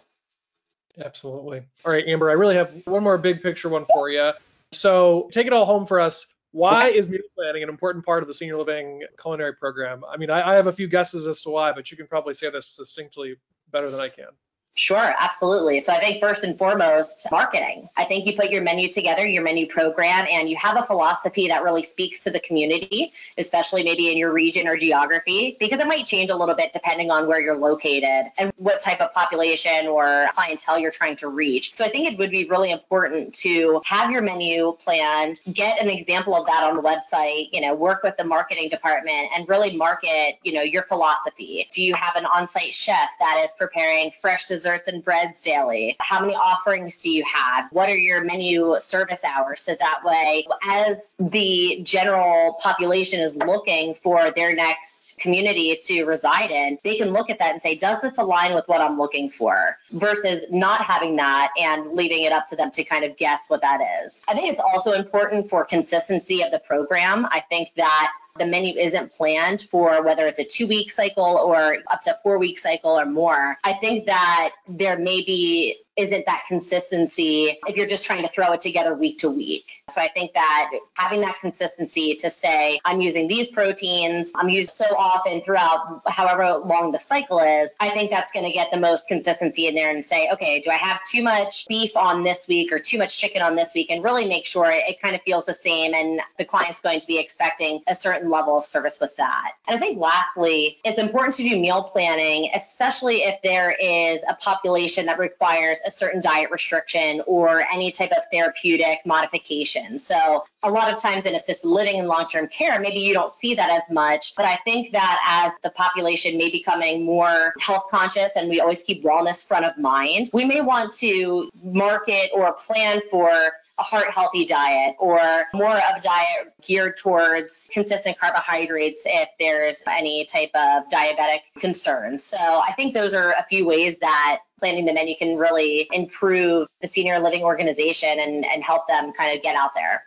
Absolutely. 1.04 1.64
All 1.86 1.92
right, 1.92 2.06
Amber, 2.06 2.30
I 2.30 2.34
really 2.34 2.56
have 2.56 2.72
one 2.86 3.02
more 3.02 3.18
big 3.18 3.42
picture 3.42 3.70
one 3.70 3.86
for 3.92 4.12
you. 4.12 4.32
So 4.74 5.28
take 5.32 5.48
it 5.48 5.54
all 5.54 5.66
home 5.66 5.86
for 5.88 6.00
us. 6.00 6.28
Why 6.52 6.90
is 6.90 7.10
meal 7.10 7.22
planning 7.36 7.64
an 7.64 7.70
important 7.70 8.06
part 8.06 8.24
of 8.24 8.28
the 8.28 8.34
senior 8.34 8.58
living 8.58 9.04
culinary 9.22 9.56
program? 9.56 10.04
I 10.10 10.18
mean, 10.18 10.30
I, 10.30 10.52
I 10.52 10.56
have 10.56 10.68
a 10.68 10.72
few 10.72 10.88
guesses 10.88 11.26
as 11.28 11.42
to 11.42 11.50
why, 11.50 11.72
but 11.72 11.90
you 11.92 11.98
can 11.98 12.08
probably 12.08 12.34
say 12.34 12.50
this 12.50 12.68
succinctly 12.68 13.36
better 13.72 13.90
than 13.90 14.02
I 14.02 14.10
can. 14.10 14.28
Sure, 14.76 15.14
absolutely. 15.20 15.82
So 15.82 15.92
I 15.92 16.00
think 16.00 16.22
first 16.22 16.46
and 16.46 16.58
foremost, 16.58 17.28
marketing. 17.30 17.90
I 17.98 18.06
think 18.06 18.26
you 18.26 18.38
put 18.38 18.52
your 18.52 18.62
menu 18.62 18.90
together, 18.90 19.28
your 19.28 19.44
menu 19.44 19.68
program, 19.68 20.26
and 20.32 20.48
you 20.48 20.56
have 20.56 20.78
a 20.78 20.84
philosophy 20.84 21.50
that 21.50 21.62
really 21.62 21.84
speaks 21.84 22.24
to 22.24 22.32
the 22.32 22.40
community, 22.40 23.12
especially 23.38 23.84
maybe 23.84 24.10
in 24.10 24.18
your 24.18 24.32
region 24.32 24.68
or 24.68 24.78
geography, 24.78 25.58
because 25.60 25.82
it 25.82 25.88
might 25.88 26.06
change 26.06 26.30
a 26.30 26.36
little 26.36 26.56
bit 26.56 26.72
depending 26.72 27.12
on 27.12 27.28
where 27.28 27.42
you're 27.42 27.58
located 27.58 28.32
and 28.38 28.54
what 28.56 28.80
type 28.80 29.02
of 29.02 29.12
population 29.12 29.88
or 29.88 30.28
clientele 30.32 30.80
you're 30.80 30.90
trying 30.90 31.18
to 31.18 31.28
reach. 31.28 31.74
So 31.74 31.84
I 31.84 31.90
think 31.90 32.10
it 32.10 32.18
would 32.18 32.32
be 32.32 32.46
really 32.46 32.72
important 32.72 33.34
to 33.36 33.82
have 33.84 34.10
your 34.10 34.22
menu 34.22 34.78
planned, 34.80 35.42
get 35.52 35.82
an 35.82 35.90
example 35.90 36.34
of 36.34 36.48
that 36.48 36.64
on 36.64 36.78
the 36.78 36.82
website, 36.82 37.50
you 37.52 37.60
know, 37.60 37.76
work 37.76 38.04
with 38.04 38.16
the 38.16 38.24
marketing 38.24 38.70
department 38.70 39.32
and 39.36 39.50
really 39.50 39.76
market, 39.76 40.38
you 40.44 40.54
know, 40.54 40.62
your 40.62 40.84
philosophy. 40.84 41.68
Do 41.74 41.84
you 41.84 41.94
have 41.94 42.16
an 42.16 42.26
on-site 42.26 42.74
chef 42.74 43.10
that 43.20 43.42
is 43.44 43.54
preparing 43.54 44.12
fresh 44.12 44.46
desserts 44.46 44.61
desserts 44.62 44.88
and 44.88 45.04
breads 45.04 45.42
daily? 45.42 45.96
How 46.00 46.22
many 46.22 46.36
offerings 46.36 47.02
do 47.02 47.10
you 47.10 47.24
have? 47.26 47.66
What 47.72 47.90
are 47.90 47.98
your 47.98 48.24
menu 48.24 48.76
service 48.80 49.24
hours? 49.24 49.62
So 49.62 49.76
that 49.80 50.02
way, 50.06 50.46
as 50.70 51.12
the 51.20 51.82
general 51.84 52.54
population 52.62 53.20
is 53.22 53.36
looking 53.36 53.96
for 53.96 54.32
their 54.32 54.56
next 54.56 55.18
community 55.18 55.76
to 55.76 56.04
reside 56.06 56.52
in, 56.52 56.78
they 56.84 56.96
can 56.96 57.10
look 57.10 57.32
at 57.32 57.40
that 57.40 57.54
and 57.54 57.62
say, 57.62 57.76
does 57.76 58.00
this 58.02 58.20
align 58.20 58.54
with 58.54 58.68
what 58.68 58.82
I'm 58.82 59.00
looking 59.00 59.30
for? 59.30 59.78
Versus 59.94 60.46
not 60.52 60.82
having 60.82 61.16
that 61.16 61.52
and 61.60 61.94
leaving 61.94 62.24
it 62.24 62.32
up 62.32 62.46
to 62.48 62.56
them 62.56 62.70
to 62.72 62.84
kind 62.84 63.04
of 63.04 63.18
guess 63.18 63.50
what 63.50 63.62
that 63.62 63.82
is. 64.06 64.22
I 64.28 64.34
think 64.34 64.52
it's 64.52 64.62
also 64.62 64.92
important 64.92 65.50
for 65.50 65.66
consistency 65.66 66.44
of 66.44 66.52
the 66.52 66.60
program. 66.60 67.26
I 67.32 67.40
think 67.50 67.72
that 67.78 68.12
the 68.38 68.46
menu 68.46 68.78
isn't 68.78 69.12
planned 69.12 69.62
for 69.64 70.04
whether 70.04 70.26
it's 70.26 70.40
a 70.40 70.44
two 70.44 70.68
week 70.68 70.92
cycle 70.92 71.24
or 71.24 71.78
up 71.92 72.02
to 72.02 72.18
four 72.24 72.38
week 72.38 72.58
cycle 72.58 73.00
or 73.00 73.06
more, 73.06 73.58
I 73.64 73.74
think 73.74 74.06
that 74.06 74.52
there 74.68 74.98
may 74.98 75.22
be 75.22 75.78
isn't 75.98 76.26
that 76.26 76.44
consistency 76.48 77.60
if 77.68 77.76
you're 77.76 77.88
just 77.88 78.06
trying 78.06 78.22
to 78.22 78.30
throw 78.30 78.52
it 78.54 78.60
together 78.60 78.96
week 78.96 79.20
to 79.20 79.30
week. 79.30 79.84
So 79.90 80.02
I 80.02 80.08
think 80.08 80.34
that 80.34 80.72
having 80.94 81.22
that 81.22 81.40
consistency 81.40 82.16
to 82.16 82.30
say, 82.30 82.80
I'm 82.86 83.02
using 83.02 83.28
these 83.28 83.50
proteins, 83.50 84.32
I'm 84.36 84.50
used 84.50 84.72
so 84.72 84.86
often 84.98 85.42
throughout 85.42 86.02
however 86.08 86.62
long 86.66 86.92
the 86.92 87.00
cycle 87.00 87.40
is, 87.40 87.76
I 87.80 87.90
think 87.90 88.10
that's 88.10 88.32
going 88.32 88.46
to 88.46 88.52
get 88.52 88.72
the 88.72 88.78
most 88.78 89.08
consistency 89.08 89.68
in 89.68 89.76
there 89.76 89.90
and 89.90 90.04
say, 90.04 90.30
okay, 90.32 90.62
do 90.62 90.70
I 90.70 90.76
have 90.76 91.00
too 91.04 91.22
much 91.22 91.68
beef 91.68 91.96
on 91.98 92.24
this 92.24 92.48
week 92.48 92.72
or 92.72 92.80
too 92.80 92.98
much 92.98 93.18
chicken 93.18 93.42
on 93.42 93.56
this 93.56 93.74
week? 93.74 93.92
And 93.92 94.04
really 94.04 94.28
make 94.28 94.46
sure 94.46 94.72
it 94.72 95.02
kind 95.02 95.16
of 95.16 95.22
feels 95.24 95.46
the 95.46 95.54
same 95.54 95.94
and 95.94 96.22
the 96.38 96.46
client's 96.46 96.80
going 96.80 97.02
to 97.02 97.08
be 97.08 97.20
expecting 97.20 97.82
a 97.88 97.96
certain 97.96 98.30
level 98.30 98.58
of 98.58 98.66
service 98.66 99.00
with 99.00 99.16
that. 99.18 99.54
And 99.68 99.76
I 99.76 99.80
think 99.80 100.00
lastly, 100.00 100.80
it's 100.86 101.00
important 101.00 101.36
to 101.36 101.44
do 101.44 101.60
meal 101.60 101.84
planning, 101.84 102.50
especially 102.56 103.18
if 103.24 103.42
there 103.42 103.72
is 103.72 104.24
a 104.28 104.36
population 104.36 105.06
that 105.08 105.20
requires 105.20 105.81
a 105.86 105.92
certain 105.92 106.22
diet 106.22 106.50
restriction 106.52 107.22
or 107.28 107.66
any 107.72 107.92
type 107.92 108.12
of 108.12 108.24
therapeutic 108.32 109.00
modification. 109.06 110.00
So 110.00 110.44
a 110.64 110.70
lot 110.70 110.92
of 110.92 111.00
times 111.00 111.26
in 111.26 111.36
assisted 111.36 111.68
living 111.68 112.00
and 112.00 112.08
long-term 112.08 112.48
care, 112.48 112.80
maybe 112.80 113.00
you 113.00 113.14
don't 113.14 113.32
see 113.32 113.56
that 113.56 113.70
as 113.70 113.84
much, 113.92 114.36
but 114.36 114.46
I 114.46 114.58
think 114.64 114.92
that 114.92 115.46
as 115.46 115.52
the 115.64 115.72
population 115.72 116.38
may 116.38 116.50
be 116.50 116.62
becoming 116.62 117.04
more 117.04 117.54
health 117.60 117.86
conscious 117.90 118.36
and 118.36 118.50
we 118.50 118.60
always 118.60 118.84
keep 118.84 119.04
wellness 119.04 119.46
front 119.46 119.66
of 119.66 119.78
mind, 119.78 120.30
we 120.32 120.46
may 120.46 120.62
want 120.62 120.94
to 120.94 121.50
market 121.64 122.30
or 122.34 122.54
plan 122.54 123.02
for 123.10 123.30
a 123.32 123.84
heart 123.84 124.12
healthy 124.12 124.46
diet 124.46 124.96
or 125.00 125.46
more 125.54 125.76
of 125.76 125.98
a 125.98 126.02
diet 126.02 126.54
geared 126.62 126.98
towards 126.98 127.68
consistent 127.74 128.18
carbohydrates 128.20 129.04
if 129.08 129.30
there's 129.40 129.84
any 129.88 130.24
type 130.26 130.52
of 130.54 130.84
diabetic 130.90 131.40
concern. 131.58 132.20
So 132.20 132.38
I 132.38 132.74
think 132.76 132.94
those 132.94 133.16
are 133.16 133.32
a 133.32 133.44
few 133.50 133.66
ways 133.66 133.98
that 134.00 134.42
planning 134.62 134.86
the 134.86 134.94
you 134.94 135.16
can 135.18 135.38
really 135.38 135.90
improve 135.92 136.68
the 136.82 136.88
senior 136.88 137.20
living 137.20 137.44
organization 137.44 138.20
and, 138.20 138.46
and 138.46 138.64
help 138.64 138.88
them 138.88 139.12
kind 139.12 139.36
of 139.36 139.44
get 139.44 139.56
out 139.56 139.72
there. 139.74 140.04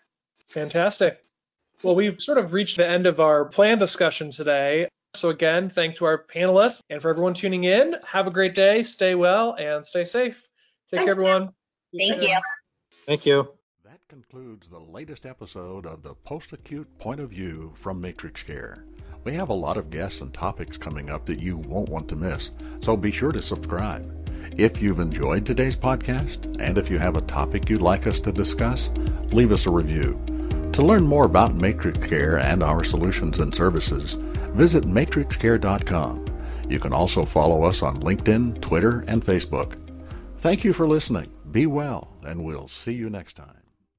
Fantastic. 0.49 1.19
Well, 1.83 1.97
we've 1.97 2.21
sort 2.21 2.39
of 2.39 2.53
reached 2.53 2.77
the 2.77 2.89
end 2.89 3.07
of 3.07 3.21
our 3.21 3.45
plan 3.45 3.79
discussion 3.79 4.31
today. 4.31 4.89
So 5.15 5.29
again, 5.29 5.69
thank 5.69 5.97
to 5.97 6.07
our 6.07 6.25
panelists 6.25 6.81
and 6.89 7.03
for 7.03 7.11
everyone 7.11 7.35
tuning 7.35 7.65
in. 7.65 7.97
Have 8.07 8.27
a 8.27 8.31
great 8.31 8.55
day, 8.55 8.85
stay 8.85 9.15
well, 9.15 9.55
and 9.55 9.85
stay 9.85 10.05
safe. 10.05 10.49
Take 10.89 11.01
Thanks, 11.01 11.05
care, 11.05 11.25
everyone. 11.25 11.51
Thank 11.99 12.23
you. 12.23 12.37
Thank 13.07 13.27
you. 13.27 13.49
That 13.85 14.01
concludes 14.09 14.69
the 14.69 14.79
latest 14.79 15.27
episode 15.27 15.87
of 15.87 16.03
the 16.03 16.15
Post-Acute 16.15 16.99
Point 16.99 17.21
of 17.21 17.31
View 17.31 17.73
from 17.75 18.03
MatrixCare. 18.03 18.83
We 19.25 19.35
have 19.35 19.49
a 19.49 19.55
lot 19.55 19.77
of 19.77 19.91
guests 19.91 20.21
and 20.21 20.33
topics 20.33 20.77
coming 20.77 21.11
up 21.11 21.27
that 21.27 21.41
you 21.41 21.57
won't 21.57 21.89
want 21.89 22.09
to 22.09 22.17
miss, 22.17 22.53
so 22.81 22.97
be 22.97 23.11
sure 23.11 23.33
to 23.33 23.43
subscribe. 23.43 24.24
If 24.57 24.81
you've 24.81 25.01
enjoyed 25.01 25.45
today's 25.45 25.75
podcast, 25.75 26.61
and 26.61 26.79
if 26.79 26.89
you 26.89 26.99
have 26.99 27.17
a 27.17 27.23
topic 27.23 27.69
you'd 27.69 27.83
like 27.83 28.07
us 28.07 28.21
to 28.21 28.31
discuss, 28.31 28.89
leave 29.33 29.51
us 29.51 29.67
a 29.67 29.71
review. 29.71 30.21
To 30.75 30.83
learn 30.85 31.05
more 31.05 31.25
about 31.25 31.59
MatrixCare 31.59 32.41
and 32.41 32.63
our 32.63 32.85
solutions 32.85 33.41
and 33.41 33.53
services, 33.53 34.15
visit 34.15 34.85
matrixcare.com. 34.85 36.25
You 36.69 36.79
can 36.79 36.93
also 36.93 37.25
follow 37.25 37.65
us 37.65 37.83
on 37.83 38.01
LinkedIn, 38.01 38.61
Twitter, 38.61 39.05
and 39.09 39.25
Facebook. 39.25 39.77
Thank 40.39 40.63
you 40.63 40.73
for 40.73 40.87
listening. 40.87 41.33
Be 41.51 41.67
well, 41.67 42.17
and 42.25 42.45
we'll 42.45 42.69
see 42.69 42.95
you 42.95 43.11
next 43.11 43.35
time. 43.35 43.64